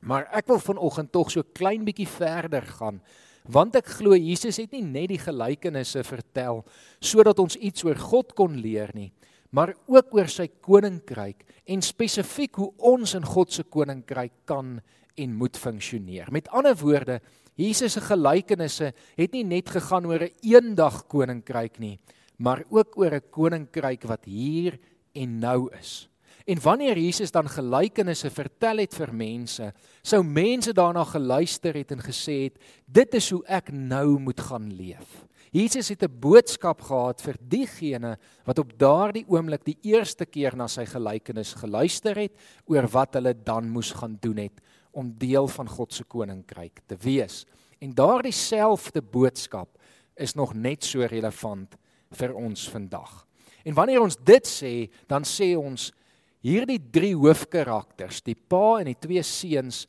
Maar 0.00 0.28
ek 0.32 0.46
wil 0.46 0.58
vanoggend 0.58 1.12
tog 1.12 1.30
so 1.30 1.42
klein 1.42 1.84
bietjie 1.84 2.08
verder 2.08 2.62
gaan 2.62 3.00
want 3.48 3.76
ek 3.78 3.88
glo 3.98 4.14
Jesus 4.14 4.58
het 4.60 4.74
nie 4.76 4.84
net 4.84 5.08
die 5.08 5.20
gelykenisse 5.20 6.02
vertel 6.04 6.60
sodat 7.00 7.38
ons 7.40 7.56
iets 7.56 7.84
oor 7.86 7.98
God 7.98 8.34
kon 8.36 8.58
leer 8.60 8.92
nie, 8.94 9.08
maar 9.50 9.74
ook 9.86 10.14
oor 10.14 10.28
sy 10.28 10.46
koninkryk 10.62 11.44
en 11.66 11.82
spesifiek 11.82 12.54
hoe 12.60 12.70
ons 12.76 13.14
in 13.18 13.26
God 13.26 13.52
se 13.52 13.64
koninkryk 13.64 14.32
kan 14.44 14.78
en 15.20 15.36
moet 15.36 15.58
funksioneer. 15.58 16.30
Met 16.32 16.48
ander 16.48 16.76
woorde, 16.76 17.20
Jesus 17.60 17.92
se 17.92 18.00
gelykenisse 18.00 18.92
het 19.18 19.32
nie 19.32 19.44
net 19.44 19.68
gegaan 19.68 20.06
oor 20.06 20.22
'n 20.22 20.34
eendag 20.42 21.06
koninkryk 21.06 21.78
nie, 21.78 21.98
maar 22.38 22.64
ook 22.70 22.96
oor 22.96 23.14
'n 23.14 23.30
koninkryk 23.30 24.02
wat 24.02 24.24
hier 24.24 24.78
en 25.12 25.38
nou 25.38 25.68
is. 25.78 26.08
En 26.46 26.60
wanneer 26.60 26.98
Jesus 26.98 27.30
dan 27.30 27.48
gelykenisse 27.48 28.30
vertel 28.30 28.76
het 28.76 28.94
vir 28.94 29.14
mense, 29.14 29.72
sou 30.02 30.22
mense 30.24 30.72
daarna 30.72 31.04
geluister 31.04 31.74
het 31.74 31.90
en 31.90 32.00
gesê 32.00 32.42
het, 32.48 32.58
dit 32.86 33.14
is 33.14 33.30
hoe 33.30 33.44
ek 33.46 33.72
nou 33.72 34.18
moet 34.18 34.40
gaan 34.40 34.72
leef. 34.72 35.26
Jesus 35.50 35.88
het 35.88 36.02
'n 36.02 36.20
boodskap 36.20 36.80
gehad 36.80 37.20
vir 37.20 37.36
diegene 37.40 38.18
wat 38.44 38.58
op 38.58 38.78
daardie 38.78 39.24
oomblik 39.26 39.64
die 39.64 39.78
eerste 39.82 40.24
keer 40.24 40.56
na 40.56 40.68
sy 40.68 40.84
gelykenis 40.86 41.54
geluister 41.54 42.16
het 42.16 42.32
oor 42.66 42.86
wat 42.86 43.14
hulle 43.14 43.34
dan 43.34 43.68
moes 43.68 43.92
gaan 43.92 44.16
doen 44.20 44.36
het 44.36 44.60
om 44.92 45.18
deel 45.18 45.48
van 45.48 45.68
God 45.68 45.92
se 45.92 46.04
koninkryk 46.04 46.80
te 46.86 46.96
wees. 46.96 47.46
En 47.80 47.94
daardie 47.94 48.32
selfde 48.32 49.02
boodskap 49.02 49.78
is 50.16 50.34
nog 50.34 50.54
net 50.54 50.84
so 50.84 51.00
relevant 51.00 51.76
vir 52.12 52.34
ons 52.34 52.68
vandag. 52.70 53.26
En 53.64 53.74
wanneer 53.74 54.00
ons 54.00 54.16
dit 54.16 54.46
sê, 54.46 54.90
dan 55.06 55.24
sê 55.24 55.56
ons 55.56 55.92
hierdie 56.40 56.80
drie 56.90 57.14
hoofkarakters, 57.14 58.22
die 58.22 58.34
pa 58.34 58.80
en 58.80 58.86
die 58.86 58.98
twee 59.00 59.22
seuns 59.22 59.86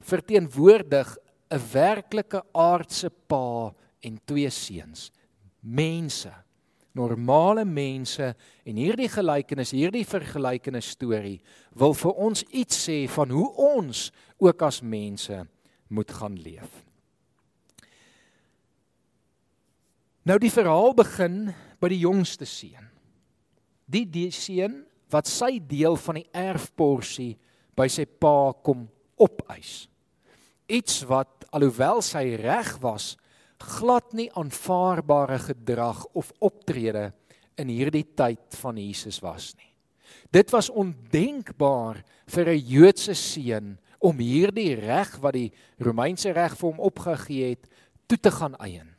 verteenwoordig 0.00 1.16
'n 1.50 1.60
werklike 1.72 2.42
aardse 2.52 3.10
pa 3.28 3.72
en 4.04 4.18
twee 4.28 4.50
seuns. 4.52 5.08
Mense, 5.60 6.30
normale 6.94 7.64
mense 7.66 8.30
en 8.62 8.78
hierdie 8.78 9.08
gelykenis, 9.10 9.72
hierdie 9.74 10.04
vergelykenis 10.06 10.92
storie 10.94 11.40
wil 11.74 11.96
vir 11.98 12.20
ons 12.28 12.44
iets 12.54 12.84
sê 12.86 12.98
van 13.10 13.32
hoe 13.34 13.48
ons 13.74 14.06
ook 14.38 14.62
as 14.62 14.80
mense 14.82 15.40
moet 15.90 16.14
gaan 16.20 16.36
leef. 16.38 16.84
Nou 20.24 20.38
die 20.40 20.52
verhaal 20.52 20.94
begin 20.96 21.38
by 21.82 21.90
die 21.92 22.00
jongste 22.04 22.46
seun. 22.48 22.86
Die 23.84 24.06
die 24.08 24.30
seun 24.32 24.84
wat 25.12 25.28
sy 25.28 25.58
deel 25.60 25.98
van 26.00 26.22
die 26.22 26.28
erfporsie 26.32 27.34
by 27.76 27.90
sy 27.92 28.06
pa 28.06 28.54
kom 28.64 28.86
opeis. 29.20 29.84
Iets 30.70 31.02
wat 31.10 31.44
alhoewel 31.52 32.00
sy 32.02 32.24
reg 32.40 32.70
was, 32.80 33.14
glad 33.64 34.12
nie 34.16 34.30
aanvaarbare 34.36 35.38
gedrag 35.38 36.04
of 36.12 36.32
optrede 36.44 37.12
in 37.60 37.70
hierdie 37.70 38.06
tyd 38.16 38.56
van 38.60 38.78
Jesus 38.80 39.20
was 39.24 39.52
nie. 39.58 39.70
Dit 40.34 40.50
was 40.50 40.70
ondenkbaar 40.70 42.02
vir 42.26 42.48
'n 42.48 42.66
Joodse 42.66 43.14
seun 43.14 43.78
om 43.98 44.18
hierdie 44.18 44.74
reg 44.74 45.16
wat 45.22 45.32
die 45.32 45.52
Romeinse 45.78 46.32
reg 46.32 46.56
vir 46.56 46.70
hom 46.70 46.80
opgegee 46.80 47.48
het, 47.54 47.68
toe 48.06 48.18
te 48.18 48.30
gaan 48.30 48.56
eien. 48.60 48.94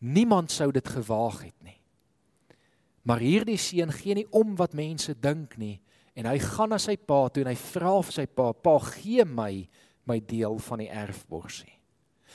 Niemand 0.00 0.50
sou 0.50 0.70
dit 0.72 0.88
gewaag 0.88 1.42
het 1.42 1.62
nie. 1.64 1.80
Maar 3.02 3.18
hierdie 3.18 3.58
seun 3.58 3.92
gee 3.92 4.14
nie 4.14 4.26
om 4.30 4.56
wat 4.56 4.74
mense 4.74 5.14
dink 5.14 5.56
nie 5.58 5.80
en 6.16 6.26
hy 6.26 6.38
gaan 6.38 6.72
na 6.72 6.78
sy 6.78 6.96
pa 6.96 7.28
toe 7.28 7.44
en 7.44 7.52
hy 7.52 7.58
vra 7.60 8.02
vir 8.02 8.12
sy 8.12 8.26
pa: 8.26 8.52
"Pa, 8.52 8.78
gee 8.78 9.24
my 9.24 9.68
my 10.06 10.20
deel 10.20 10.58
van 10.58 10.78
die 10.78 10.90
erfborsie." 10.90 11.75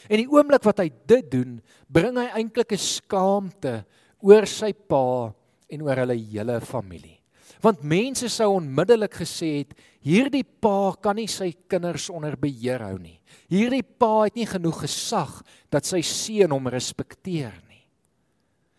En 0.09 0.19
die 0.21 0.29
oomblik 0.29 0.63
wat 0.65 0.81
hy 0.83 0.89
dit 1.09 1.31
doen, 1.31 1.59
bring 1.87 2.17
hy 2.17 2.27
eintlik 2.37 2.73
'n 2.73 2.77
skaamte 2.77 3.85
oor 4.21 4.45
sy 4.45 4.73
pa 4.73 5.33
en 5.69 5.81
oor 5.81 5.95
hulle 6.03 6.17
hele 6.17 6.59
familie. 6.61 7.19
Want 7.61 7.83
mense 7.83 8.29
sou 8.29 8.55
onmiddellik 8.57 9.13
gesê 9.13 9.61
het 9.61 9.73
hierdie 10.01 10.43
pa 10.43 10.93
kan 11.01 11.15
nie 11.15 11.27
sy 11.27 11.53
kinders 11.69 12.09
onder 12.09 12.35
beheer 12.35 12.81
hou 12.81 12.97
nie. 12.97 13.19
Hierdie 13.49 13.83
pa 13.83 14.23
het 14.25 14.35
nie 14.35 14.47
genoeg 14.47 14.81
gesag 14.81 15.43
dat 15.69 15.85
sy 15.85 16.01
seun 16.01 16.51
hom 16.51 16.67
respekteer 16.67 17.53
nie. 17.69 17.85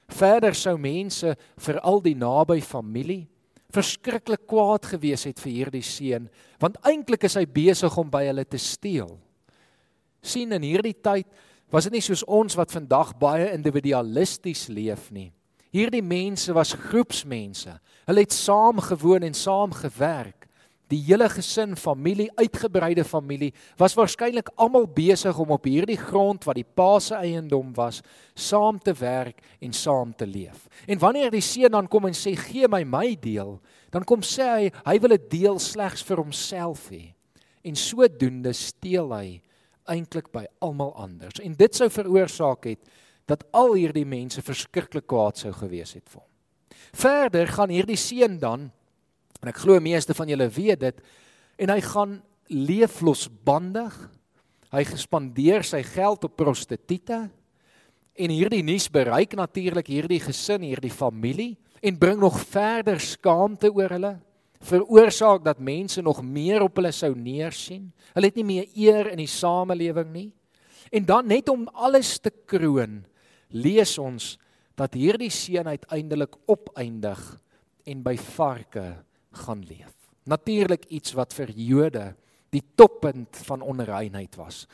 Verder 0.08 0.54
sou 0.54 0.76
mense 0.76 1.36
vir 1.58 1.78
al 1.80 2.00
die 2.00 2.14
naby 2.14 2.60
familie 2.60 3.28
verskriklik 3.72 4.44
kwaad 4.48 4.86
gewees 4.92 5.24
het 5.28 5.40
vir 5.40 5.52
hierdie 5.52 5.84
seun 5.86 6.28
want 6.60 6.78
eintlik 6.88 7.24
is 7.28 7.38
hy 7.40 7.46
besig 7.48 7.94
om 7.98 8.10
by 8.12 8.26
hulle 8.28 8.44
te 8.44 8.60
steel 8.60 9.14
sien 10.22 10.52
in 10.54 10.62
hierdie 10.62 10.94
tyd 10.94 11.26
was 11.72 11.88
dit 11.88 11.96
nie 11.96 12.04
soos 12.04 12.22
ons 12.24 12.56
wat 12.58 12.72
vandag 12.74 13.14
baie 13.20 13.48
individualisties 13.52 14.68
leef 14.68 15.10
nie. 15.10 15.32
Hierdie 15.72 16.04
mense 16.04 16.52
was 16.52 16.74
groepsmense. 16.76 17.78
Hulle 18.06 18.24
het 18.26 18.32
saam 18.32 18.80
gewoon 18.84 19.24
en 19.24 19.34
saam 19.34 19.72
gewerk. 19.72 20.48
Die 20.92 21.00
hele 21.06 21.24
gesin, 21.32 21.72
familie, 21.80 22.28
uitgebreide 22.36 23.04
familie 23.08 23.54
was 23.80 23.94
waarskynlik 23.96 24.50
almal 24.60 24.84
besig 24.84 25.38
om 25.40 25.54
op 25.56 25.64
hierdie 25.64 25.96
grond 25.96 26.44
wat 26.44 26.58
die 26.58 26.66
pa 26.68 26.98
se 27.00 27.16
eiendom 27.16 27.70
was, 27.78 28.02
saam 28.36 28.76
te 28.76 28.92
werk 29.00 29.40
en 29.64 29.72
saam 29.72 30.12
te 30.12 30.28
leef. 30.28 30.68
En 30.84 31.00
wanneer 31.00 31.32
die 31.32 31.40
seun 31.40 31.72
dan 31.72 31.88
kom 31.88 32.10
en 32.10 32.18
sê 32.18 32.34
gee 32.36 32.68
my 32.68 32.82
my 32.84 33.16
deel, 33.16 33.56
dan 33.88 34.04
kom 34.04 34.20
sê 34.20 34.50
hy 34.52 34.70
hy 34.84 34.98
wil 35.00 35.16
'n 35.16 35.28
deel 35.32 35.58
slegs 35.58 36.04
vir 36.04 36.20
homself 36.20 36.90
hê. 36.92 37.14
en 37.64 37.76
sodoende 37.78 38.52
steel 38.52 39.12
hy 39.14 39.40
eintlik 39.90 40.30
by 40.32 40.44
almal 40.62 40.92
anders. 41.00 41.40
En 41.42 41.54
dit 41.58 41.74
sou 41.74 41.88
veroorsaak 41.90 42.68
het 42.70 42.92
dat 43.30 43.44
al 43.56 43.76
hierdie 43.78 44.06
mense 44.08 44.42
verskriklik 44.42 45.06
kwaad 45.10 45.40
sou 45.40 45.52
gewees 45.56 45.94
het 45.96 46.06
vir 46.10 46.20
hom. 46.20 46.28
Verder 46.92 47.52
gaan 47.54 47.72
hierdie 47.72 47.98
seun 48.00 48.38
dan 48.42 48.68
en 49.42 49.50
ek 49.50 49.62
glo 49.64 49.80
meeste 49.82 50.14
van 50.14 50.30
julle 50.30 50.48
weet 50.52 50.82
dit 50.82 51.04
en 51.62 51.72
hy 51.72 51.80
gaan 51.84 52.18
leef 52.52 53.00
losbandig. 53.04 53.94
Hy 54.72 54.82
gespandeer 54.88 55.64
sy 55.66 55.82
geld 55.84 56.24
op 56.24 56.36
prostituie 56.38 57.22
en 58.12 58.32
hierdie 58.32 58.62
nuus 58.64 58.88
bereik 58.92 59.34
natuurlik 59.36 59.88
hierdie 59.88 60.20
gesin, 60.20 60.64
hierdie 60.64 60.92
familie 60.92 61.56
en 61.82 61.98
bring 61.98 62.20
nog 62.20 62.38
verder 62.52 63.00
skaamte 63.00 63.72
oor 63.72 63.96
hulle 63.96 64.12
veroorsaak 64.62 65.44
dat 65.44 65.58
mense 65.58 66.02
nog 66.02 66.22
meer 66.22 66.62
op 66.62 66.76
hulle 66.78 66.92
sou 66.94 67.12
neersien. 67.18 67.90
Hulle 68.14 68.30
het 68.30 68.38
nie 68.38 68.46
meer 68.46 68.68
eer 68.74 69.10
in 69.12 69.22
die 69.22 69.30
samelewing 69.30 70.12
nie. 70.12 70.30
En 70.92 71.06
dan 71.08 71.26
net 71.26 71.48
om 71.48 71.66
alles 71.72 72.18
te 72.20 72.30
kroon, 72.46 73.02
lees 73.48 73.96
ons 73.98 74.36
dat 74.78 74.94
hierdie 74.96 75.30
seun 75.32 75.68
uiteindelik 75.68 76.36
opeindig 76.50 77.20
en 77.88 78.02
by 78.04 78.14
varke 78.16 78.86
gaan 79.44 79.64
leef. 79.68 79.92
Natuurlik 80.28 80.86
iets 80.94 81.16
wat 81.18 81.34
vir 81.34 81.50
Jode 81.56 82.12
die 82.52 82.62
toppunt 82.76 83.40
van 83.48 83.64
onreinheid 83.64 84.36
was. 84.36 84.66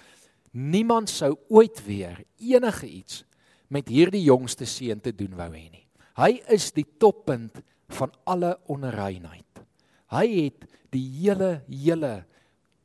Niemand 0.53 1.11
sou 1.11 1.37
ooit 1.49 1.81
weer 1.87 2.19
enige 2.43 2.89
iets 2.89 3.23
met 3.69 3.89
hierdie 3.89 4.25
jongste 4.27 4.67
seun 4.67 5.01
te 5.01 5.13
doen 5.15 5.37
wou 5.39 5.51
hê 5.53 5.69
nie. 5.71 5.85
Hy 6.19 6.41
is 6.51 6.73
die 6.75 6.87
toppunt 6.99 7.61
van 7.95 8.13
alle 8.27 8.57
onreinheid. 8.67 9.48
Hy 10.15 10.27
het 10.45 10.65
die 10.95 11.05
hele 11.21 11.63
hele 11.69 12.25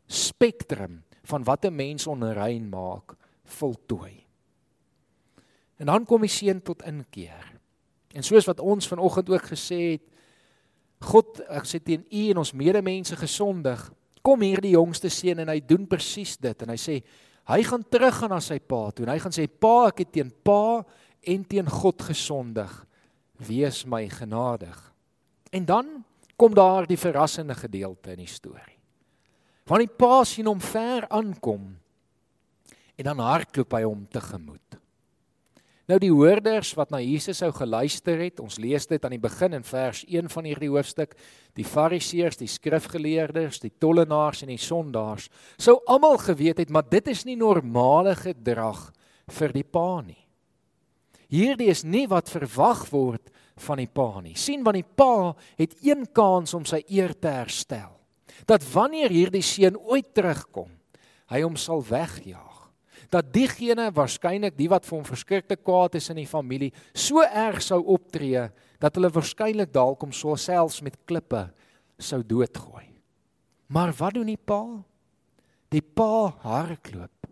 spektrum 0.08 1.03
van 1.24 1.44
wat 1.44 1.65
'n 1.65 1.75
mens 1.75 2.08
onrein 2.08 2.70
maak 2.70 3.15
voltooi. 3.44 4.25
En 5.77 5.86
dan 5.86 6.06
kom 6.06 6.22
die 6.22 6.30
seun 6.30 6.62
tot 6.62 6.84
inkeer. 6.84 7.60
En 8.13 8.24
soos 8.24 8.46
wat 8.46 8.60
ons 8.60 8.88
vanoggend 8.88 9.30
ook 9.30 9.46
gesê 9.51 9.80
het, 9.92 10.01
God, 11.03 11.42
ek 11.51 11.65
sê 11.68 11.82
teen 11.84 12.06
u 12.12 12.30
en 12.32 12.38
ons 12.38 12.53
medemense 12.56 13.15
gesondig, 13.15 13.92
kom 14.22 14.42
hierdie 14.42 14.72
jongste 14.77 15.10
seun 15.10 15.39
en 15.44 15.51
hy 15.51 15.60
doen 15.60 15.88
presies 15.88 16.38
dit 16.39 16.62
en 16.63 16.72
hy 16.72 16.80
sê 16.80 17.01
hy 17.51 17.60
gaan 17.68 17.84
terug 17.92 18.15
gaan 18.22 18.32
na 18.32 18.39
sy 18.39 18.56
pa 18.60 18.92
toe 18.92 19.03
en 19.03 19.12
hy 19.12 19.20
gaan 19.20 19.36
sê 19.36 19.48
pa, 19.48 19.89
ek 19.92 20.06
het 20.06 20.13
teen 20.15 20.32
pa 20.48 20.86
en 21.27 21.44
teen 21.44 21.68
God 21.68 22.01
gesondig. 22.01 22.72
Wees 23.44 23.84
my 23.86 24.06
genadig. 24.08 24.77
En 25.51 25.65
dan 25.65 26.06
kom 26.44 26.52
daar 26.52 26.84
die 26.84 27.00
verrassende 27.00 27.56
gedeelte 27.56 28.12
in 28.12 28.26
die 28.26 28.28
storie. 28.28 28.76
Van 29.64 29.80
die 29.80 29.88
pa 29.88 30.26
sien 30.28 30.50
hom 30.50 30.60
ver 30.60 31.06
aankom 31.08 31.70
en 33.00 33.08
dan 33.08 33.22
hardloop 33.24 33.72
hy 33.78 33.86
hom 33.86 34.02
tegemoet. 34.12 34.76
Nou 35.88 35.98
die 36.04 36.12
hoorders 36.12 36.74
wat 36.76 36.92
na 36.92 37.00
Jesus 37.00 37.40
sou 37.40 37.50
geluister 37.56 38.20
het, 38.20 38.42
ons 38.44 38.60
lees 38.60 38.88
dit 38.88 39.04
aan 39.04 39.16
die 39.16 39.24
begin 39.24 39.56
in 39.56 39.64
vers 39.68 40.04
1 40.04 40.28
van 40.32 40.48
hierdie 40.48 40.72
hoofstuk, 40.72 41.16
die 41.56 41.68
fariseërs, 41.68 42.40
die 42.40 42.52
skrifgeleerdes, 42.52 43.62
die 43.64 43.72
tollenaars 43.80 44.44
en 44.44 44.52
die 44.52 44.60
sondaars, 44.60 45.30
sou 45.56 45.78
almal 45.92 46.20
geweet 46.24 46.60
het, 46.60 46.72
maar 46.72 46.88
dit 46.92 47.08
is 47.12 47.24
nie 47.28 47.38
normale 47.40 48.18
gedrag 48.20 48.90
vir 49.40 49.56
die 49.56 49.68
pa 49.68 50.02
nie. 50.04 50.20
Hierdie 51.32 51.72
is 51.72 51.86
nie 51.88 52.06
wat 52.12 52.32
verwag 52.32 52.84
word 52.92 53.32
van 53.63 53.82
die 53.82 53.89
pa 53.89 54.22
nie. 54.22 54.36
sien 54.36 54.63
want 54.63 54.77
die 54.79 54.86
pa 54.86 55.34
het 55.60 55.75
een 55.82 56.05
kans 56.13 56.53
om 56.53 56.65
sy 56.65 56.84
eer 56.88 57.13
te 57.20 57.32
herstel. 57.32 57.91
Dat 58.46 58.63
wanneer 58.74 59.12
hierdie 59.13 59.43
seun 59.46 59.77
ooit 59.77 60.13
terugkom, 60.13 60.72
hy 61.32 61.41
hom 61.43 61.55
sal 61.60 61.84
wegjaag. 61.86 62.50
Dat 63.13 63.34
diegene 63.34 63.91
waarskynlik 63.93 64.56
die 64.58 64.69
wat 64.71 64.88
vir 64.88 64.97
hom 64.97 65.06
verskriklik 65.06 65.62
kwaad 65.63 65.95
is 65.99 66.10
in 66.10 66.21
die 66.21 66.30
familie, 66.30 66.71
so 66.93 67.21
erg 67.23 67.62
sou 67.62 67.80
optree 67.93 68.47
dat 68.82 68.97
hulle 68.97 69.12
waarskynlik 69.13 69.71
dalk 69.73 70.02
hom 70.04 70.12
so 70.15 70.36
selfs 70.39 70.82
met 70.82 70.97
klippe 71.08 71.45
sou 72.02 72.23
doodgooi. 72.26 72.89
Maar 73.73 73.93
wat 73.97 74.17
doen 74.17 74.30
die 74.30 74.39
pa? 74.39 74.62
Die 75.73 75.82
pa 75.82 76.34
hardloop. 76.43 77.30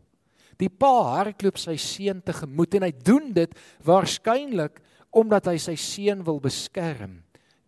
Die 0.61 0.69
pa 0.69 0.93
hardloop 1.17 1.57
sy 1.57 1.75
seun 1.81 2.21
tegemoet 2.25 2.77
en 2.77 2.85
hy 2.85 2.93
doen 2.93 3.31
dit 3.33 3.53
waarskynlik 3.85 4.79
omdat 5.11 5.51
hy 5.51 5.57
sy 5.59 5.75
seun 5.79 6.23
wil 6.27 6.39
beskerm 6.43 7.19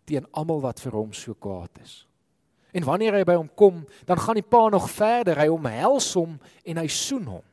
teen 0.07 0.25
almal 0.35 0.61
wat 0.63 0.81
vir 0.83 0.95
hom 0.95 1.13
so 1.15 1.35
kwaad 1.35 1.83
is. 1.83 2.03
En 2.73 2.85
wanneer 2.87 3.19
hy 3.19 3.23
by 3.27 3.35
hom 3.37 3.49
kom, 3.55 3.83
dan 4.07 4.19
gaan 4.19 4.39
die 4.39 4.47
pa 4.47 4.65
nog 4.73 4.89
verder, 4.91 5.37
hy 5.37 5.49
omhels 5.53 6.09
hom 6.17 6.39
en 6.65 6.79
hy 6.81 6.87
soen 6.89 7.27
hom. 7.35 7.45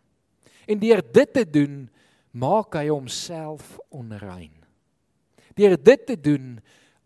En 0.70 0.80
deur 0.80 1.02
dit 1.04 1.32
te 1.34 1.44
doen, 1.44 1.82
maak 2.32 2.78
hy 2.78 2.86
homself 2.88 3.76
onrein. 3.92 4.54
Deur 5.58 5.76
dit 5.76 6.06
te 6.06 6.16
doen, 6.16 6.54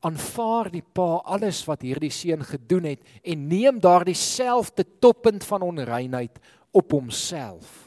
aanvaar 0.05 0.69
die 0.71 0.85
pa 0.85 1.25
alles 1.25 1.63
wat 1.67 1.83
hierdie 1.83 2.13
seun 2.13 2.45
gedoen 2.45 2.91
het 2.93 3.17
en 3.25 3.47
neem 3.49 3.81
daardie 3.83 4.17
selfde 4.19 4.85
toppunt 5.01 5.47
van 5.49 5.65
onreinheid 5.65 6.39
op 6.77 6.93
homself. 6.93 7.84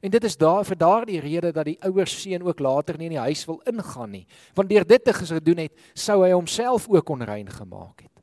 En 0.00 0.10
dit 0.10 0.24
is 0.24 0.36
daar 0.36 0.64
vir 0.64 0.78
daardie 0.80 1.20
rede 1.20 1.52
dat 1.52 1.68
die 1.68 1.78
ouer 1.84 2.08
seun 2.08 2.42
ook 2.42 2.58
later 2.58 2.96
nie 2.98 3.10
in 3.10 3.16
die 3.18 3.26
huis 3.26 3.44
wil 3.44 3.60
ingaan 3.68 4.10
nie. 4.10 4.26
Want 4.56 4.70
deur 4.70 4.86
dit 4.86 5.04
te 5.04 5.12
gedoen 5.12 5.66
het, 5.66 5.74
sou 5.94 6.22
hy 6.24 6.32
homself 6.32 6.88
ook 6.88 7.08
onrein 7.08 7.50
gemaak 7.52 8.06
het. 8.06 8.22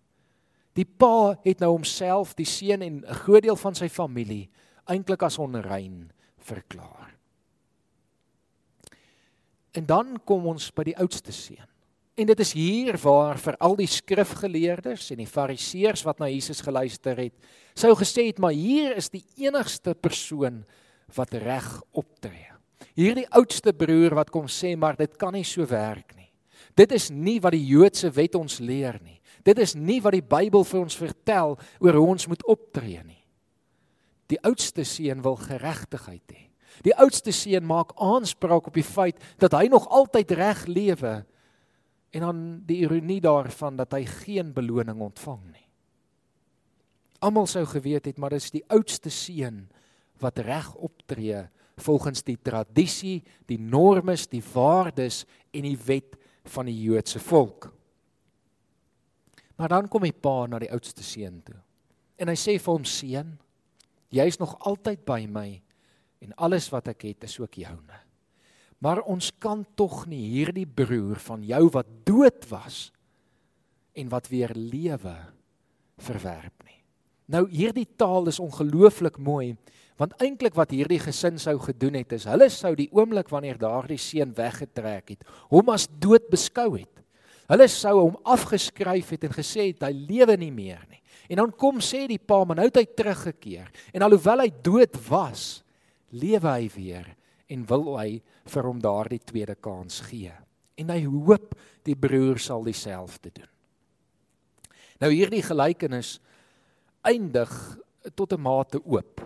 Die 0.77 0.85
pa 0.85 1.37
het 1.43 1.61
nou 1.61 1.71
homself, 1.75 2.33
die 2.37 2.45
seun 2.45 2.81
en 2.81 3.03
'n 3.05 3.19
groot 3.23 3.43
deel 3.43 3.55
van 3.55 3.75
sy 3.75 3.89
familie 3.89 4.49
eintlik 4.85 5.23
as 5.23 5.37
onrein 5.37 6.11
verklaar. 6.37 7.17
En 9.71 9.85
dan 9.85 10.19
kom 10.25 10.47
ons 10.47 10.71
by 10.73 10.83
die 10.83 10.97
oudste 10.97 11.31
seun. 11.31 11.67
En 12.17 12.25
dit 12.25 12.39
is 12.39 12.53
hier 12.53 12.97
waar 12.97 13.37
vir 13.37 13.57
al 13.61 13.75
die 13.75 13.87
skrifgeleerdes 13.87 15.11
en 15.11 15.17
die 15.17 15.29
fariseërs 15.29 16.01
wat 16.03 16.19
na 16.19 16.29
Jesus 16.31 16.61
geluister 16.61 17.17
het, 17.17 17.33
sou 17.77 17.93
gesê 17.93 18.25
het 18.31 18.39
maar 18.39 18.55
hier 18.57 18.95
is 18.97 19.09
die 19.13 19.23
enigste 19.35 19.93
persoon 19.93 20.63
wat 21.15 21.33
reg 21.33 21.67
optree. 21.91 22.51
Hierdie 22.97 23.27
oudste 23.37 23.73
broer 23.77 24.15
wat 24.17 24.31
kom 24.33 24.47
sê 24.49 24.73
maar 24.77 24.97
dit 24.97 25.13
kan 25.17 25.33
nie 25.33 25.45
so 25.45 25.65
werk 25.69 26.15
nie. 26.17 26.31
Dit 26.77 26.91
is 26.93 27.09
nie 27.09 27.39
wat 27.41 27.55
die 27.55 27.65
Joodse 27.65 28.09
wet 28.13 28.35
ons 28.37 28.59
leer 28.59 28.99
nie. 29.03 29.19
Dit 29.45 29.59
is 29.61 29.75
nie 29.75 29.99
wat 30.03 30.17
die 30.17 30.25
Bybel 30.25 30.65
vir 30.67 30.81
ons 30.81 30.97
vertel 30.97 31.55
oor 31.79 31.97
hoe 31.97 32.07
ons 32.15 32.27
moet 32.29 32.43
optree 32.49 33.01
nie. 33.05 33.21
Die 34.27 34.39
oudste 34.45 34.83
seun 34.85 35.23
wil 35.23 35.37
geregtigheid 35.39 36.33
hê. 36.33 36.43
Die 36.85 36.93
oudste 36.99 37.31
seun 37.33 37.65
maak 37.65 37.95
aanspraak 37.95 38.67
op 38.69 38.75
die 38.75 38.85
feit 38.85 39.21
dat 39.41 39.55
hy 39.57 39.69
nog 39.71 39.87
altyd 39.87 40.33
reg 40.37 40.65
lewe 40.69 41.13
en 42.13 42.25
dan 42.25 42.43
die 42.67 42.81
ironie 42.83 43.21
daarvan 43.23 43.79
dat 43.79 43.95
hy 43.95 44.03
geen 44.25 44.51
beloning 44.53 44.99
ontvang 45.07 45.41
nie. 45.53 45.65
Almal 47.23 47.47
sou 47.49 47.63
geweet 47.65 48.05
het 48.05 48.19
maar 48.21 48.35
dis 48.35 48.51
die 48.53 48.65
oudste 48.73 49.09
seun 49.09 49.65
wat 50.21 50.39
reg 50.45 50.69
optree 50.75 51.45
volgens 51.77 52.23
die 52.25 52.37
tradisie, 52.41 53.21
die 53.45 53.59
normes, 53.61 54.25
die 54.27 54.43
waardes 54.53 55.25
en 55.53 55.67
die 55.67 55.77
wet 55.85 56.17
van 56.49 56.69
die 56.69 56.77
Joodse 56.81 57.19
volk. 57.21 57.69
Maar 59.57 59.73
dan 59.73 59.89
kom 59.89 60.05
die 60.05 60.13
pa 60.13 60.45
na 60.49 60.59
die 60.61 60.71
oudste 60.73 61.05
seun 61.05 61.41
toe. 61.45 61.57
En 62.17 62.29
hy 62.31 62.37
sê 62.37 62.57
vir 62.57 62.73
hom 62.73 62.85
seun, 62.87 63.35
jy's 64.13 64.39
nog 64.41 64.55
altyd 64.65 65.03
by 65.05 65.23
my 65.29 65.47
en 66.23 66.33
alles 66.41 66.69
wat 66.73 66.89
ek 66.93 67.09
het 67.11 67.27
is 67.27 67.37
ook 67.41 67.59
joune. 67.61 68.01
Maar 68.81 69.01
ons 69.09 69.31
kan 69.41 69.63
tog 69.77 70.05
nie 70.09 70.23
hierdie 70.29 70.67
broer 70.69 71.17
van 71.25 71.43
jou 71.45 71.63
wat 71.73 71.89
dood 72.05 72.45
was 72.49 72.87
en 73.97 74.09
wat 74.13 74.29
weer 74.29 74.53
lewe 74.53 75.15
verwerp 76.05 76.65
nie. 76.65 76.76
Nou 77.27 77.43
hierdie 77.51 77.87
taal 77.99 78.29
is 78.31 78.39
ongelooflik 78.39 79.17
mooi 79.19 79.55
Want 79.97 80.13
eintlik 80.21 80.53
wat 80.57 80.73
hierdie 80.75 80.99
gesin 81.01 81.39
sou 81.41 81.55
gedoen 81.61 81.97
het 81.97 82.13
is 82.13 82.27
hulle 82.29 82.47
sou 82.53 82.75
die 82.77 82.89
oomblik 82.93 83.31
wanneer 83.33 83.57
daardie 83.61 83.99
seun 84.01 84.33
weggetrek 84.37 85.15
het, 85.15 85.25
hom 85.49 85.73
as 85.73 85.87
dood 85.89 86.27
beskou 86.29 86.69
het. 86.77 86.91
Hulle 87.49 87.65
sou 87.71 87.95
hom 87.97 88.17
afgeskryf 88.27 89.15
het 89.15 89.25
en 89.25 89.33
gesê 89.33 89.71
het 89.71 89.87
hy 89.87 89.93
lewe 89.95 90.35
nie 90.37 90.51
meer 90.53 90.83
nie. 90.91 91.01
En 91.31 91.41
dan 91.41 91.53
kom 91.59 91.81
sê 91.83 92.05
die 92.07 92.21
pa, 92.21 92.43
maar 92.45 92.59
nou 92.59 92.67
het 92.67 92.77
hy 92.79 92.85
teruggekeer. 92.93 93.71
En 93.95 94.05
alhoewel 94.05 94.45
hy 94.45 94.51
dood 94.63 94.93
was, 95.09 95.63
lewe 96.13 96.53
hy 96.53 96.69
weer 96.75 97.09
en 97.51 97.65
wil 97.67 97.89
hy 97.97 98.19
vir 98.53 98.69
hom 98.69 98.79
daardie 98.83 99.21
tweede 99.23 99.55
kans 99.55 100.01
gee. 100.11 100.31
En 100.77 100.91
hy 100.93 101.01
hoop 101.07 101.55
die 101.87 101.97
broer 101.97 102.37
sal 102.43 102.67
dieselfde 102.67 103.33
doen. 103.33 103.49
Nou 105.01 105.09
hierdie 105.13 105.43
gelykenis 105.45 106.17
eindig 107.07 107.51
tot 108.15 108.33
'n 108.33 108.41
mate 108.41 108.79
oop 108.83 109.23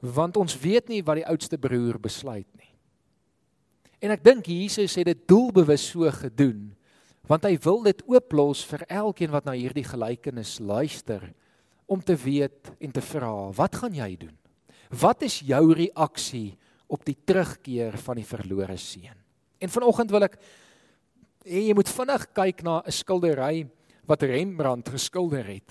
want 0.00 0.36
ons 0.40 0.56
weet 0.56 0.88
nie 0.88 1.02
wat 1.04 1.20
die 1.20 1.28
oudste 1.28 1.58
broer 1.60 1.98
besluit 2.00 2.48
nie. 2.56 2.72
En 4.00 4.14
ek 4.14 4.24
dink 4.24 4.46
Jesus 4.48 4.96
het 4.96 5.10
dit 5.10 5.28
doelbewus 5.28 5.90
so 5.92 6.08
gedoen 6.10 6.70
want 7.28 7.44
hy 7.44 7.54
wil 7.62 7.84
dit 7.84 8.00
ooplos 8.08 8.64
vir 8.66 8.82
elkeen 8.88 9.30
wat 9.30 9.44
na 9.46 9.52
hierdie 9.52 9.84
gelykenis 9.86 10.58
luister 10.58 11.22
om 11.86 12.00
te 12.02 12.16
weet 12.16 12.72
en 12.80 12.90
te 12.90 13.02
vra, 13.02 13.50
wat 13.54 13.76
gaan 13.82 13.94
jy 13.94 14.16
doen? 14.18 14.34
Wat 14.90 15.22
is 15.22 15.40
jou 15.46 15.72
reaksie 15.74 16.56
op 16.90 17.04
die 17.06 17.14
terugkeer 17.14 17.94
van 18.02 18.18
die 18.18 18.26
verlore 18.26 18.76
seun? 18.78 19.14
En 19.62 19.70
vanoggend 19.70 20.10
wil 20.10 20.26
ek 20.26 20.40
hê 21.44 21.68
jy 21.68 21.76
moet 21.76 21.92
vinnig 21.92 22.26
kyk 22.34 22.64
na 22.66 22.82
'n 22.82 22.90
skildery 22.90 23.68
wat 24.08 24.22
Rembrandt 24.22 24.88
geskilder 24.88 25.44
het. 25.46 25.70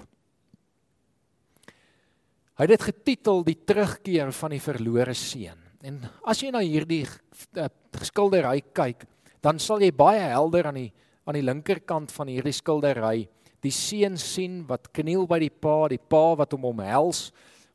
Hy 2.59 2.65
het 2.67 2.73
dit 2.75 2.89
getitel 2.89 3.37
Die 3.47 3.55
terugkeer 3.63 4.33
van 4.35 4.51
die 4.51 4.59
verlore 4.59 5.13
seun. 5.15 5.59
En 5.79 6.01
as 6.27 6.41
jy 6.43 6.49
na 6.51 6.59
hierdie 6.59 7.05
uh, 7.07 7.69
skildery 8.03 8.59
kyk, 8.75 9.05
dan 9.39 9.61
sal 9.63 9.79
jy 9.79 9.93
baie 9.95 10.25
helder 10.33 10.67
aan 10.67 10.81
die 10.81 10.89
aan 11.29 11.37
die 11.37 11.45
linkerkant 11.45 12.11
van 12.11 12.27
hierdie 12.27 12.55
skildery 12.57 13.27
die 13.63 13.71
seun 13.75 14.15
sien 14.17 14.63
wat 14.67 14.89
kniel 14.95 15.27
by 15.29 15.37
die 15.43 15.51
pa, 15.51 15.85
die 15.91 16.01
pa 16.01 16.33
wat 16.39 16.55
hom 16.55 16.65
omhels, 16.71 17.27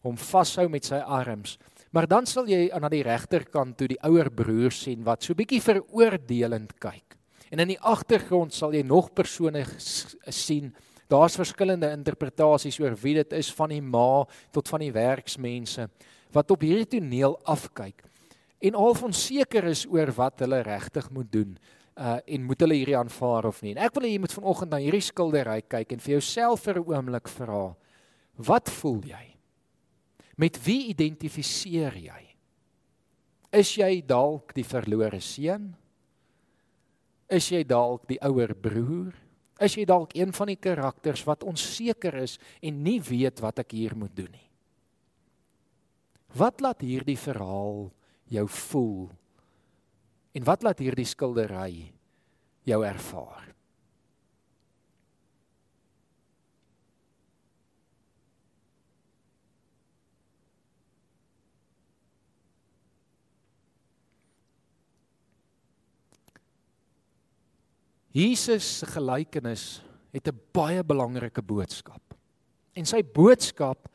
hom 0.05 0.17
vashou 0.21 0.67
met 0.73 0.89
sy 0.89 0.99
arms. 0.99 1.55
Maar 1.95 2.09
dan 2.11 2.27
sal 2.27 2.49
jy 2.51 2.67
aan 2.75 2.89
die 2.91 3.05
regterkant 3.07 3.77
toe 3.79 3.89
die 3.93 4.01
ouer 4.05 4.29
broer 4.35 4.75
sien 4.75 5.05
wat 5.07 5.23
so 5.25 5.37
bietjie 5.39 5.63
veroordelend 5.63 6.75
kyk. 6.83 7.17
En 7.55 7.63
in 7.63 7.73
die 7.73 7.81
agtergrond 7.81 8.53
sal 8.53 8.75
jy 8.75 8.83
nog 8.85 9.13
persone 9.15 9.63
sien. 9.79 10.73
Daar's 11.09 11.37
verskillende 11.37 11.91
interpretasies 11.93 12.79
oor 12.81 12.97
wie 13.03 13.15
dit 13.15 13.33
is 13.33 13.53
van 13.53 13.75
die 13.75 13.83
ma 13.83 14.25
tot 14.51 14.69
van 14.69 14.81
die 14.81 14.93
werksmense 14.93 15.89
wat 16.35 16.51
op 16.51 16.65
hierdie 16.65 16.99
toneel 16.99 17.37
afkyk 17.45 18.03
en 18.65 18.75
al 18.75 18.97
onseker 19.07 19.69
is 19.69 19.85
oor 19.87 20.11
wat 20.17 20.41
hulle 20.45 20.63
regtig 20.65 21.11
moet 21.13 21.31
doen 21.33 21.57
uh 21.95 22.19
en 22.27 22.47
moet 22.49 22.61
hulle 22.65 22.75
hierdie 22.75 22.97
aanvaar 22.99 23.47
of 23.47 23.61
nie. 23.63 23.75
En 23.75 23.85
ek 23.87 23.95
wil 23.95 24.07
hê 24.09 24.15
jy 24.15 24.23
moet 24.25 24.35
vanoggend 24.35 24.73
na 24.73 24.81
hierdie 24.83 25.05
skildery 25.05 25.61
kyk 25.63 25.93
en 25.95 26.03
vir 26.03 26.17
jouself 26.17 26.65
vir 26.67 26.81
'n 26.81 26.89
oomblik 26.91 27.29
vra, 27.29 27.77
wat 28.35 28.71
voel 28.81 29.03
jy? 29.07 29.27
Met 30.37 30.59
wie 30.65 30.91
identifiseer 30.91 31.95
jy? 31.95 32.23
Is 33.53 33.77
jy 33.77 34.03
dalk 34.03 34.55
die 34.55 34.67
verlore 34.67 35.21
seun? 35.21 35.77
Is 37.31 37.49
jy 37.51 37.63
dalk 37.63 38.09
die 38.09 38.19
ouer 38.21 38.55
broer? 38.55 39.15
Is 39.63 39.77
jy 39.79 39.85
dalk 39.87 40.17
een 40.19 40.33
van 40.35 40.51
die 40.51 40.59
karakters 40.59 41.23
wat 41.29 41.45
onseker 41.47 42.17
is 42.25 42.39
en 42.63 42.83
nie 42.83 42.99
weet 43.03 43.39
wat 43.45 43.63
ek 43.63 43.77
hier 43.77 43.95
moet 43.97 44.15
doen 44.17 44.33
nie? 44.33 44.49
Wat 46.35 46.59
laat 46.65 46.83
hierdie 46.83 47.19
verhaal 47.19 47.87
jou 48.35 48.47
voel? 48.51 49.07
En 50.35 50.47
wat 50.49 50.67
laat 50.67 50.83
hierdie 50.83 51.07
skildery 51.07 51.93
jou 52.67 52.81
ervaar? 52.83 53.54
Jesus 68.15 68.63
se 68.79 68.87
gelykenis 68.87 69.83
het 70.15 70.29
'n 70.29 70.41
baie 70.53 70.85
belangrike 70.85 71.43
boodskap. 71.43 72.15
En 72.73 72.87
sy 72.87 73.03
boodskap 73.03 73.89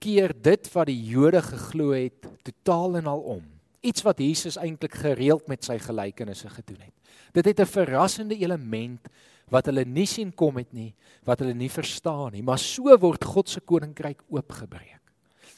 keer 0.00 0.32
dit 0.34 0.72
wat 0.72 0.86
die 0.86 1.04
Jode 1.04 1.42
geglo 1.42 1.92
het 1.92 2.26
totaal 2.42 2.96
en 2.96 3.06
al 3.06 3.20
om. 3.20 3.44
Iets 3.80 4.02
wat 4.02 4.18
Jesus 4.18 4.56
eintlik 4.56 4.94
gereeld 4.94 5.46
met 5.48 5.64
sy 5.64 5.78
gelykenisse 5.78 6.48
gedoen 6.48 6.80
het. 6.80 6.94
Dit 7.32 7.44
het 7.44 7.60
'n 7.60 7.66
verrassende 7.66 8.36
element 8.36 9.08
wat 9.48 9.66
hulle 9.66 9.84
nie 9.84 10.06
sien 10.06 10.34
kom 10.34 10.56
het 10.56 10.72
nie, 10.72 10.94
wat 11.24 11.38
hulle 11.38 11.54
nie 11.54 11.70
verstaan 11.70 12.32
nie, 12.32 12.42
maar 12.42 12.58
so 12.58 12.96
word 12.98 13.24
God 13.24 13.48
se 13.48 13.60
koninkryk 13.60 14.22
oopgebreek. 14.28 15.00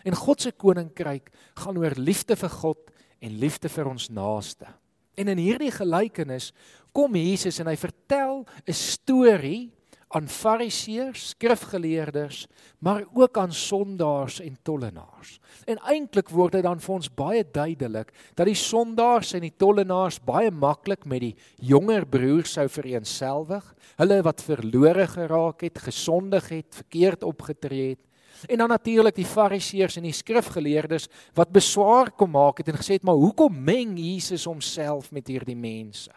En 0.05 0.15
God 0.15 0.41
se 0.41 0.53
koninkryk 0.53 1.31
gaan 1.55 1.79
oor 1.79 1.93
liefde 1.97 2.37
vir 2.37 2.51
God 2.51 2.79
en 3.21 3.39
liefde 3.39 3.69
vir 3.69 3.87
ons 3.87 4.09
naaste. 4.09 4.67
En 5.15 5.29
in 5.29 5.39
hierdie 5.39 5.73
gelykenis 5.73 6.53
kom 6.93 7.17
Jesus 7.17 7.59
en 7.61 7.67
hy 7.67 7.77
vertel 7.77 8.45
'n 8.67 8.73
storie 8.73 9.71
aan 10.13 10.29
fariseërs, 10.29 11.29
skrifgeleerdes, 11.33 12.47
maar 12.79 13.05
ook 13.15 13.39
aan 13.39 13.53
sondaars 13.53 14.41
en 14.41 14.57
tollenaars. 14.63 15.39
En 15.65 15.81
eintlik 15.89 16.29
word 16.29 16.53
dit 16.59 16.63
dan 16.67 16.81
vir 16.81 16.95
ons 16.95 17.09
baie 17.17 17.45
duidelik 17.53 18.13
dat 18.37 18.47
die 18.47 18.59
sondaars 18.59 19.33
en 19.33 19.47
die 19.47 19.55
tollenaars 19.57 20.21
baie 20.25 20.51
maklik 20.51 21.07
met 21.09 21.25
die 21.25 21.35
jonger 21.57 22.05
broers 22.07 22.53
sou 22.59 22.69
vereensgewig, 22.69 23.65
hulle 23.97 24.23
wat 24.23 24.45
verlore 24.45 25.07
geraak 25.15 25.65
het, 25.65 25.79
gesondig 25.79 26.49
het, 26.53 26.69
verkeerd 26.83 27.25
opgetree 27.25 27.95
het. 27.95 28.05
En 28.49 28.59
dan 28.59 28.69
natuurlik 28.69 29.15
die 29.15 29.29
fariseërs 29.29 29.97
en 29.97 30.07
die 30.09 30.17
skrifgeleerdes 30.17 31.09
wat 31.37 31.53
beswaar 31.53 32.11
kom 32.11 32.35
maak 32.35 32.63
het 32.63 32.73
en 32.73 32.81
gesê 32.81 32.99
het 32.99 33.07
maar 33.07 33.21
hoekom 33.21 33.55
meng 33.65 33.95
Jesus 33.99 34.45
homself 34.49 35.11
met 35.13 35.29
hierdie 35.29 35.59
mense? 35.59 36.13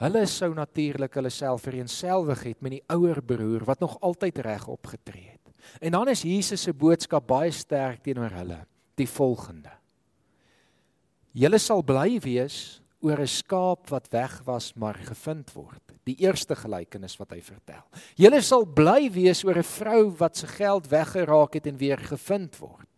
Hulle 0.00 0.24
sou 0.26 0.54
natuurlik 0.56 1.14
hulle 1.18 1.30
self 1.30 1.66
vereensgewig 1.66 2.42
het 2.48 2.62
met 2.64 2.78
die 2.78 2.84
ouer 2.88 3.20
broer 3.22 3.66
wat 3.68 3.82
nog 3.84 3.98
altyd 4.00 4.38
reg 4.46 4.64
opgetree 4.68 5.28
het. 5.28 5.52
En 5.80 5.92
dan 5.92 6.08
is 6.08 6.24
Jesus 6.24 6.62
se 6.62 6.72
boodskap 6.72 7.26
baie 7.28 7.52
sterk 7.52 8.00
teenoor 8.02 8.32
hulle, 8.32 8.62
die 8.96 9.08
volgende: 9.08 9.70
Julle 11.36 11.58
sal 11.60 11.84
bly 11.84 12.16
wees 12.24 12.79
oor 13.00 13.20
'n 13.20 13.26
skaap 13.26 13.88
wat 13.88 14.08
weg 14.08 14.40
was 14.44 14.74
maar 14.74 14.94
gevind 14.94 15.52
word. 15.52 15.82
Die 16.04 16.16
eerste 16.20 16.56
gelykenis 16.56 17.16
wat 17.16 17.30
hy 17.30 17.40
vertel. 17.40 17.84
Julle 18.16 18.40
sal 18.42 18.64
bly 18.64 19.10
wees 19.10 19.44
oor 19.44 19.58
'n 19.58 19.62
vrou 19.62 20.10
wat 20.18 20.36
se 20.36 20.46
geld 20.46 20.88
weggeraak 20.88 21.54
het 21.54 21.66
en 21.66 21.76
weer 21.76 21.98
gevind 21.98 22.58
word. 22.58 22.88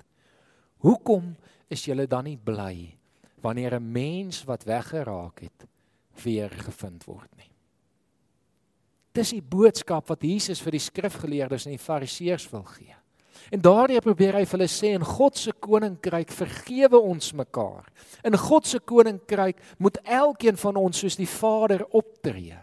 Hoekom 0.78 1.36
is 1.68 1.84
julle 1.84 2.06
dan 2.06 2.24
nie 2.24 2.38
bly 2.38 2.98
wanneer 3.40 3.74
'n 3.74 3.92
mens 3.92 4.44
wat 4.44 4.64
weggeraak 4.64 5.40
het 5.40 5.66
weer 6.22 6.50
gevind 6.50 7.04
word 7.04 7.30
nie. 7.36 7.50
Dis 9.12 9.30
die 9.30 9.42
boodskap 9.42 10.08
wat 10.08 10.22
Jesus 10.22 10.60
vir 10.60 10.72
die 10.72 10.80
skrifgeleerdes 10.80 11.66
en 11.66 11.74
die 11.76 11.78
fariseërs 11.78 12.50
wil 12.50 12.64
gee. 12.64 12.94
En 13.50 13.60
daardie 13.60 14.00
probeer 14.00 14.38
hy 14.38 14.44
vir 14.46 14.58
hulle 14.58 14.70
sê 14.70 14.92
in 14.96 15.06
God 15.06 15.38
se 15.38 15.52
koninkryk 15.52 16.30
vergewe 16.32 17.00
ons 17.00 17.32
mekaar. 17.36 17.88
In 18.24 18.36
God 18.38 18.68
se 18.68 18.78
koninkryk 18.78 19.58
moet 19.78 19.98
elkeen 20.04 20.60
van 20.60 20.78
ons 20.80 21.02
soos 21.02 21.18
die 21.18 21.28
Vader 21.28 21.86
optree. 21.90 22.58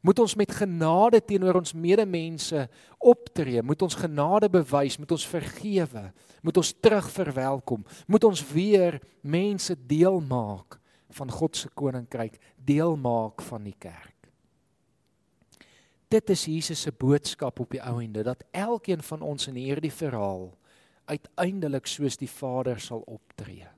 Moet 0.00 0.18
ons 0.22 0.34
met 0.36 0.52
genade 0.56 1.20
teenoor 1.20 1.58
ons 1.60 1.74
medemense 1.76 2.62
optree, 2.98 3.60
moet 3.62 3.82
ons 3.84 3.98
genade 4.00 4.48
bewys, 4.48 4.96
moet 4.96 5.12
ons 5.12 5.26
vergewe, 5.28 6.06
moet 6.40 6.56
ons 6.56 6.70
terugverwelkom, 6.80 7.84
moet 8.08 8.24
ons 8.24 8.44
weer 8.52 8.96
mense 9.20 9.76
deel 9.90 10.22
maak 10.24 10.78
van 11.18 11.32
God 11.34 11.58
se 11.58 11.68
koninkryk, 11.76 12.38
deel 12.56 12.96
maak 12.96 13.44
van 13.44 13.66
die 13.66 13.76
kerk. 13.76 14.19
Dit 16.10 16.30
is 16.30 16.44
Jesus 16.44 16.80
se 16.82 16.90
boodskap 16.90 17.60
op 17.62 17.70
die 17.70 17.82
ou 17.86 18.00
ende 18.02 18.24
dat 18.26 18.42
elkeen 18.50 19.02
van 19.06 19.20
ons 19.22 19.46
in 19.46 19.54
hierdie 19.54 19.92
verhaal 19.94 20.48
uiteindelik 21.06 21.86
soos 21.86 22.16
die 22.18 22.30
Vader 22.30 22.80
sal 22.82 23.04
optree. 23.06 23.68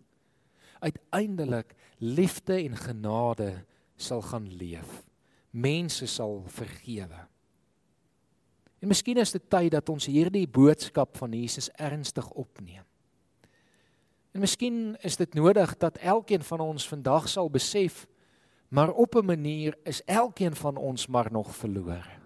Uiteindelik 0.80 1.74
liefde 2.00 2.56
en 2.56 2.76
genade 2.76 3.50
sal 3.96 4.22
gaan 4.24 4.48
leef. 4.48 5.02
Mense 5.50 6.08
sal 6.08 6.40
vergewe. 6.48 7.20
En 8.80 8.88
miskien 8.88 9.20
is 9.20 9.34
dit 9.36 9.44
tyd 9.52 9.70
dat 9.76 9.92
ons 9.92 10.08
hierdie 10.08 10.48
boodskap 10.48 11.20
van 11.20 11.36
Jesus 11.36 11.68
ernstig 11.76 12.30
opneem. 12.32 12.84
En 14.32 14.40
miskien 14.40 14.96
is 15.04 15.20
dit 15.20 15.36
nodig 15.36 15.76
dat 15.76 16.00
elkeen 16.00 16.42
van 16.48 16.64
ons 16.64 16.88
vandag 16.88 17.28
sal 17.28 17.52
besef 17.52 18.06
maar 18.72 18.90
op 18.90 19.14
'n 19.14 19.24
manier 19.24 19.76
is 19.84 20.04
elkeen 20.04 20.56
van 20.56 20.76
ons 20.76 21.06
maar 21.06 21.32
nog 21.32 21.56
verlore. 21.56 22.21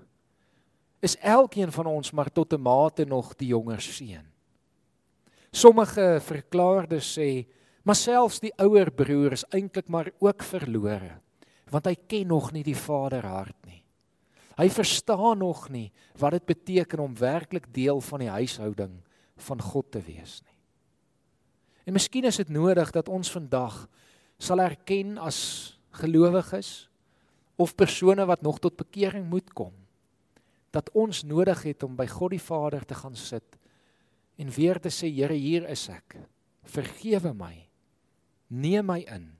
Is 1.05 1.17
elkeen 1.21 1.73
van 1.73 1.87
ons 1.87 2.11
maar 2.11 2.33
tot 2.33 2.53
'n 2.53 2.61
mate 2.61 3.05
nog 3.05 3.35
die 3.37 3.49
jonger 3.49 3.81
seun. 3.81 4.27
Sommige 5.51 6.19
verklaardes 6.21 7.19
sê, 7.19 7.47
maar 7.83 7.95
selfs 7.95 8.41
die 8.41 8.53
ouer 8.59 8.91
broer 8.91 9.33
is 9.33 9.45
eintlik 9.55 9.89
maar 9.89 10.11
ook 10.19 10.43
verlore, 10.43 11.21
want 11.71 11.87
hy 11.87 11.95
ken 11.95 12.27
nog 12.27 12.53
nie 12.53 12.63
die 12.63 12.77
Vaderhart 12.77 13.57
nie. 13.67 13.85
Hy 14.57 14.69
verstaan 14.69 15.39
nog 15.39 15.69
nie 15.69 15.93
wat 16.19 16.31
dit 16.31 16.47
beteken 16.47 16.99
om 16.99 17.17
werklik 17.17 17.75
deel 17.75 18.01
van 18.01 18.19
die 18.21 18.29
huishouding 18.29 19.03
van 19.37 19.61
God 19.63 19.91
te 19.93 20.01
wees 20.01 20.41
nie. 20.43 20.57
En 21.87 21.93
miskien 21.93 22.25
is 22.25 22.37
dit 22.37 22.49
nodig 22.49 22.91
dat 22.91 23.09
ons 23.09 23.31
vandag 23.31 23.89
sal 24.39 24.61
erken 24.61 25.19
as 25.19 25.79
gelowiges 25.91 26.89
of 27.57 27.75
persone 27.75 28.27
wat 28.27 28.43
nog 28.43 28.59
tot 28.59 28.77
bekering 28.77 29.29
moet 29.29 29.53
kom 29.53 29.73
dat 30.77 30.91
ons 30.93 31.23
nodig 31.25 31.62
het 31.65 31.87
om 31.87 31.97
by 31.97 32.07
God 32.11 32.35
die 32.37 32.43
Vader 32.43 32.85
te 32.85 32.99
gaan 32.99 33.17
sit 33.17 33.57
en 34.37 34.53
weer 34.53 34.81
te 34.81 34.93
sê 34.93 35.09
Here 35.09 35.35
hier 35.35 35.65
is 35.73 35.87
ek. 35.89 36.19
Vergewe 36.69 37.33
my. 37.33 37.55
Neem 38.53 38.85
my 38.91 39.01
in. 39.09 39.31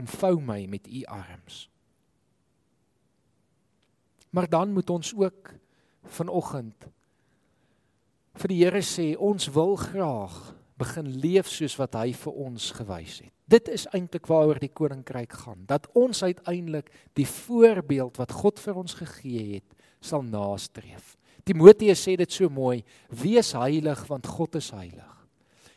Omvou 0.00 0.38
my 0.40 0.64
met 0.70 0.88
u 0.88 1.04
arms. 1.04 1.66
Maar 4.32 4.48
dan 4.48 4.72
moet 4.72 4.90
ons 4.90 5.12
ook 5.14 5.52
vanoggend 6.16 6.88
vir 8.34 8.50
die 8.50 8.60
Here 8.64 8.82
sê 8.82 9.12
ons 9.14 9.46
wil 9.54 9.76
graag 9.78 10.38
begin 10.80 11.06
leef 11.22 11.46
soos 11.52 11.76
wat 11.78 11.94
hy 12.00 12.10
vir 12.18 12.40
ons 12.48 12.72
gewys 12.74 13.20
het. 13.22 13.32
Dit 13.46 13.68
is 13.70 13.84
eintlik 13.94 14.26
waaroor 14.26 14.58
die 14.58 14.72
koninkryk 14.72 15.36
gaan, 15.44 15.62
dat 15.68 15.86
ons 15.94 16.24
uiteindelik 16.24 16.88
die 17.14 17.28
voorbeeld 17.28 18.18
wat 18.18 18.32
God 18.34 18.58
vir 18.58 18.80
ons 18.80 18.96
gegee 18.98 19.44
het, 19.52 19.83
sal 20.04 20.24
nastreef. 20.26 21.14
Timoteus 21.44 22.00
sê 22.04 22.16
dit 22.20 22.30
so 22.30 22.48
mooi: 22.52 22.82
Wees 23.08 23.52
heilig 23.56 24.06
want 24.08 24.28
God 24.28 24.60
is 24.60 24.70
heilig. 24.74 25.10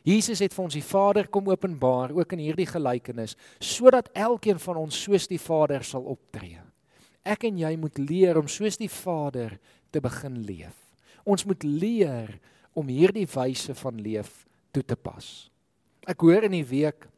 Jesus 0.08 0.40
het 0.40 0.54
vir 0.56 0.64
ons 0.64 0.78
die 0.78 0.86
Vader 0.86 1.28
kom 1.28 1.50
openbaar 1.52 2.14
ook 2.16 2.32
in 2.38 2.46
hierdie 2.46 2.70
gelykenis 2.70 3.36
sodat 3.60 4.08
elkeen 4.16 4.60
van 4.64 4.80
ons 4.86 4.96
soos 5.04 5.28
die 5.28 5.42
Vader 5.42 5.84
sal 5.84 6.06
optree. 6.08 6.62
Ek 7.28 7.44
en 7.50 7.58
jy 7.60 7.74
moet 7.76 8.00
leer 8.00 8.40
om 8.40 8.48
soos 8.48 8.80
die 8.80 8.92
Vader 8.92 9.58
te 9.92 10.00
begin 10.04 10.40
leef. 10.48 10.78
Ons 11.28 11.44
moet 11.44 11.64
leer 11.68 12.38
om 12.78 12.88
hierdie 12.88 13.28
wyse 13.28 13.76
van 13.76 14.00
leef 14.00 14.46
toe 14.72 14.86
te 14.86 14.96
pas. 14.96 15.28
Ek 16.08 16.24
hoor 16.24 16.48
in 16.48 16.56
die 16.56 16.68
week 16.68 17.10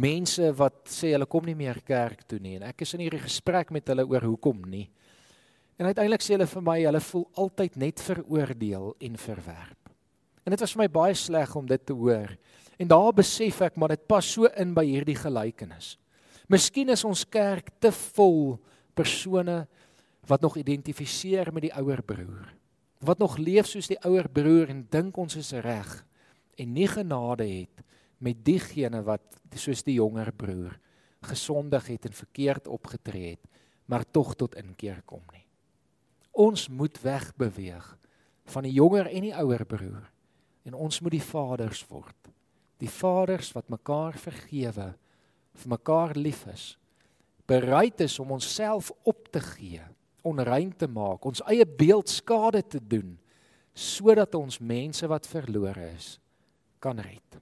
mense 0.00 0.50
wat 0.58 0.88
sê 0.90 1.12
hulle 1.14 1.28
kom 1.30 1.46
nie 1.46 1.58
meer 1.58 1.78
kerk 1.86 2.24
toe 2.26 2.40
nie 2.42 2.56
en 2.58 2.66
ek 2.70 2.82
is 2.82 2.96
in 2.96 3.04
hierdie 3.04 3.22
gesprek 3.22 3.70
met 3.70 3.86
hulle 3.92 4.08
oor 4.10 4.26
hoekom 4.26 4.64
nie. 4.66 4.88
En 5.80 5.88
uiteindelik 5.88 6.20
sê 6.20 6.34
hulle 6.36 6.44
vir 6.44 6.64
my 6.64 6.76
hulle 6.82 7.00
voel 7.00 7.22
altyd 7.40 7.76
net 7.80 8.02
veroordeel 8.04 8.90
en 9.00 9.14
verwerp. 9.16 9.92
En 10.44 10.52
dit 10.52 10.60
was 10.60 10.74
vir 10.76 10.82
my 10.82 10.88
baie 10.92 11.16
sleg 11.16 11.54
om 11.56 11.68
dit 11.68 11.86
te 11.88 11.96
hoor. 11.96 12.34
En 12.76 12.90
daar 12.90 13.14
besef 13.16 13.62
ek 13.64 13.78
maar 13.80 13.94
dit 13.94 14.04
pas 14.08 14.28
so 14.34 14.50
in 14.60 14.74
by 14.76 14.84
hierdie 14.84 15.16
gelykenis. 15.16 15.94
Miskien 16.52 16.92
is 16.92 17.04
ons 17.08 17.24
kerk 17.24 17.72
te 17.80 17.94
vol 18.12 18.58
persone 18.98 19.62
wat 20.28 20.44
nog 20.44 20.58
identifiseer 20.60 21.48
met 21.54 21.70
die 21.70 21.74
ouer 21.80 22.04
broer. 22.04 22.52
Wat 23.00 23.22
nog 23.22 23.38
leef 23.40 23.70
soos 23.70 23.88
die 23.88 24.00
ouer 24.04 24.28
broer 24.28 24.68
en 24.74 24.84
dink 24.92 25.16
ons 25.16 25.38
is 25.40 25.54
reg 25.64 25.94
en 26.60 26.74
nie 26.76 26.88
genade 26.92 27.48
het 27.48 27.84
met 28.20 28.44
diegene 28.44 29.00
wat 29.06 29.40
soos 29.56 29.80
die 29.86 29.96
jonger 29.96 30.28
broer 30.36 30.76
gesondig 31.24 31.88
het 31.88 32.08
en 32.08 32.16
verkeerd 32.16 32.68
opgetree 32.68 33.36
het, 33.36 33.44
maar 33.88 34.04
tog 34.08 34.34
tot 34.40 34.56
inkeer 34.60 35.02
kom 35.08 35.24
nie. 35.32 35.44
Ons 36.30 36.68
moet 36.68 37.00
wegbeweeg 37.02 37.86
van 38.50 38.66
die 38.66 38.74
jonger 38.74 39.10
en 39.10 39.26
die 39.26 39.34
ouer 39.36 39.64
broer 39.66 40.10
en 40.68 40.76
ons 40.76 41.00
moet 41.00 41.16
die 41.16 41.24
vaders 41.24 41.80
word. 41.88 42.30
Die 42.80 42.90
vaders 42.90 43.50
wat 43.56 43.70
mekaar 43.72 44.16
vergewe, 44.20 44.92
vir 45.60 45.72
mekaar 45.72 46.14
lief 46.16 46.44
is, 46.52 46.74
bereid 47.48 48.00
is 48.04 48.18
om 48.22 48.36
onsself 48.36 48.92
op 49.08 49.26
te 49.32 49.40
gee, 49.42 49.82
onrein 50.22 50.72
te 50.76 50.86
maak, 50.88 51.24
ons 51.26 51.42
eie 51.48 51.66
beeld 51.66 52.12
skade 52.12 52.62
te 52.62 52.80
doen 52.80 53.16
sodat 53.80 54.34
ons 54.34 54.58
mense 54.60 55.06
wat 55.08 55.28
verlore 55.30 55.86
is 55.94 56.18
kan 56.82 56.98
red. 57.00 57.38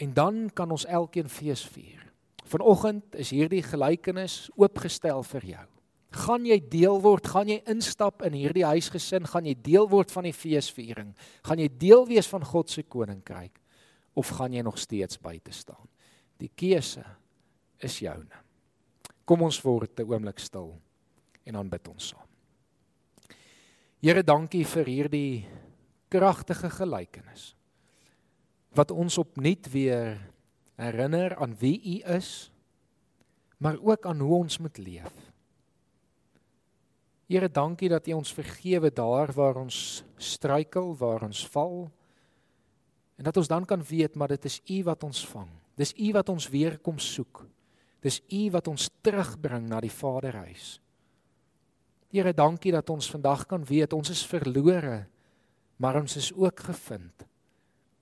En 0.00 0.12
dan 0.14 0.46
kan 0.54 0.70
ons 0.70 0.86
elkeen 0.86 1.28
fees 1.28 1.64
vier. 1.74 2.05
Vanoggend 2.46 3.16
is 3.18 3.32
hierdie 3.34 3.62
gelykenis 3.64 4.46
oopgestel 4.54 5.24
vir 5.26 5.48
jou. 5.50 5.64
Gaan 6.16 6.46
jy 6.46 6.60
deel 6.70 7.00
word, 7.02 7.26
gaan 7.26 7.50
jy 7.50 7.58
instap 7.68 8.22
in 8.24 8.36
hierdie 8.38 8.64
huisgesin, 8.64 9.26
gaan 9.28 9.48
jy 9.48 9.56
deel 9.66 9.88
word 9.90 10.12
van 10.14 10.28
die 10.28 10.34
feesviering? 10.36 11.10
Gaan 11.44 11.60
jy 11.60 11.68
deel 11.68 12.06
wees 12.08 12.28
van 12.30 12.46
God 12.46 12.70
se 12.70 12.86
koninkryk 12.86 13.58
of 14.16 14.30
gaan 14.38 14.54
jy 14.54 14.62
nog 14.64 14.78
steeds 14.80 15.18
buite 15.20 15.52
staan? 15.52 15.90
Die 16.38 16.52
keuse 16.54 17.02
is 17.82 17.98
joune. 18.00 18.44
Kom 19.26 19.42
ons 19.42 19.58
word 19.64 19.98
'n 19.98 20.06
oomblik 20.06 20.38
stil 20.38 20.78
en 21.44 21.54
dan 21.54 21.68
bid 21.68 21.88
ons 21.88 22.08
saam. 22.08 22.28
Here, 24.00 24.22
dankie 24.22 24.64
vir 24.64 24.84
hierdie 24.84 25.46
kragtige 26.08 26.70
gelykenis 26.70 27.54
wat 28.76 28.90
ons 28.90 29.18
opnuut 29.18 29.66
weer 29.72 30.20
herinner 30.76 31.36
aan 31.36 31.56
wie 31.58 31.76
U 31.80 32.14
is, 32.16 32.50
maar 33.56 33.78
ook 33.80 34.06
aan 34.06 34.20
hoe 34.20 34.34
ons 34.34 34.58
moet 34.58 34.78
leef. 34.78 35.12
Here, 37.26 37.48
dankie 37.50 37.88
dat 37.90 38.06
U 38.06 38.12
ons 38.20 38.32
vergewe 38.32 38.92
daar 38.92 39.32
waar 39.34 39.56
ons 39.58 40.04
struikel, 40.16 40.92
waar 40.96 41.24
ons 41.26 41.42
val. 41.50 41.88
En 43.16 43.24
dat 43.24 43.36
ons 43.36 43.48
dan 43.48 43.64
kan 43.64 43.82
weet 43.82 44.14
maar 44.14 44.28
dit 44.28 44.44
is 44.44 44.60
U 44.70 44.82
wat 44.86 45.02
ons 45.02 45.26
vang. 45.26 45.48
Dis 45.74 45.92
U 45.96 46.12
wat 46.12 46.28
ons 46.28 46.48
weer 46.48 46.78
kom 46.78 46.98
soek. 46.98 47.42
Dis 48.00 48.20
U 48.30 48.50
wat 48.54 48.68
ons 48.68 48.90
terugbring 49.02 49.66
na 49.68 49.80
die 49.82 49.90
Vaderhuis. 49.90 50.76
Here, 52.14 52.32
dankie 52.32 52.72
dat 52.72 52.90
ons 52.90 53.10
vandag 53.10 53.46
kan 53.50 53.64
weet 53.66 53.92
ons 53.92 54.12
is 54.12 54.22
verlore, 54.26 55.06
maar 55.76 55.98
ons 55.98 56.16
is 56.16 56.30
ook 56.32 56.60
gevind 56.68 57.26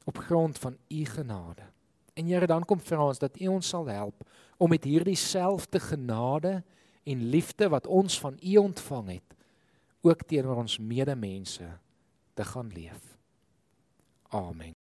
op 0.05 0.19
grond 0.19 0.59
van 0.61 0.77
U 0.93 1.05
genade. 1.09 1.65
En 2.15 2.27
Here, 2.27 2.47
dan 2.47 2.65
kom 2.65 2.81
vra 2.81 3.09
ons 3.09 3.19
dat 3.19 3.41
U 3.41 3.47
ons 3.57 3.69
sal 3.69 3.89
help 3.91 4.27
om 4.57 4.71
met 4.71 4.87
hierdie 4.87 5.19
selfde 5.19 5.81
genade 5.83 6.61
en 7.05 7.27
liefde 7.31 7.69
wat 7.69 7.87
ons 7.87 8.21
van 8.21 8.39
U 8.39 8.57
ontvang 8.57 9.09
het 9.19 9.35
ook 10.05 10.23
teenoor 10.29 10.57
ons 10.63 10.79
medemense 10.79 11.67
te 12.35 12.45
gaan 12.45 12.69
leef. 12.69 13.17
Amen. 14.29 14.84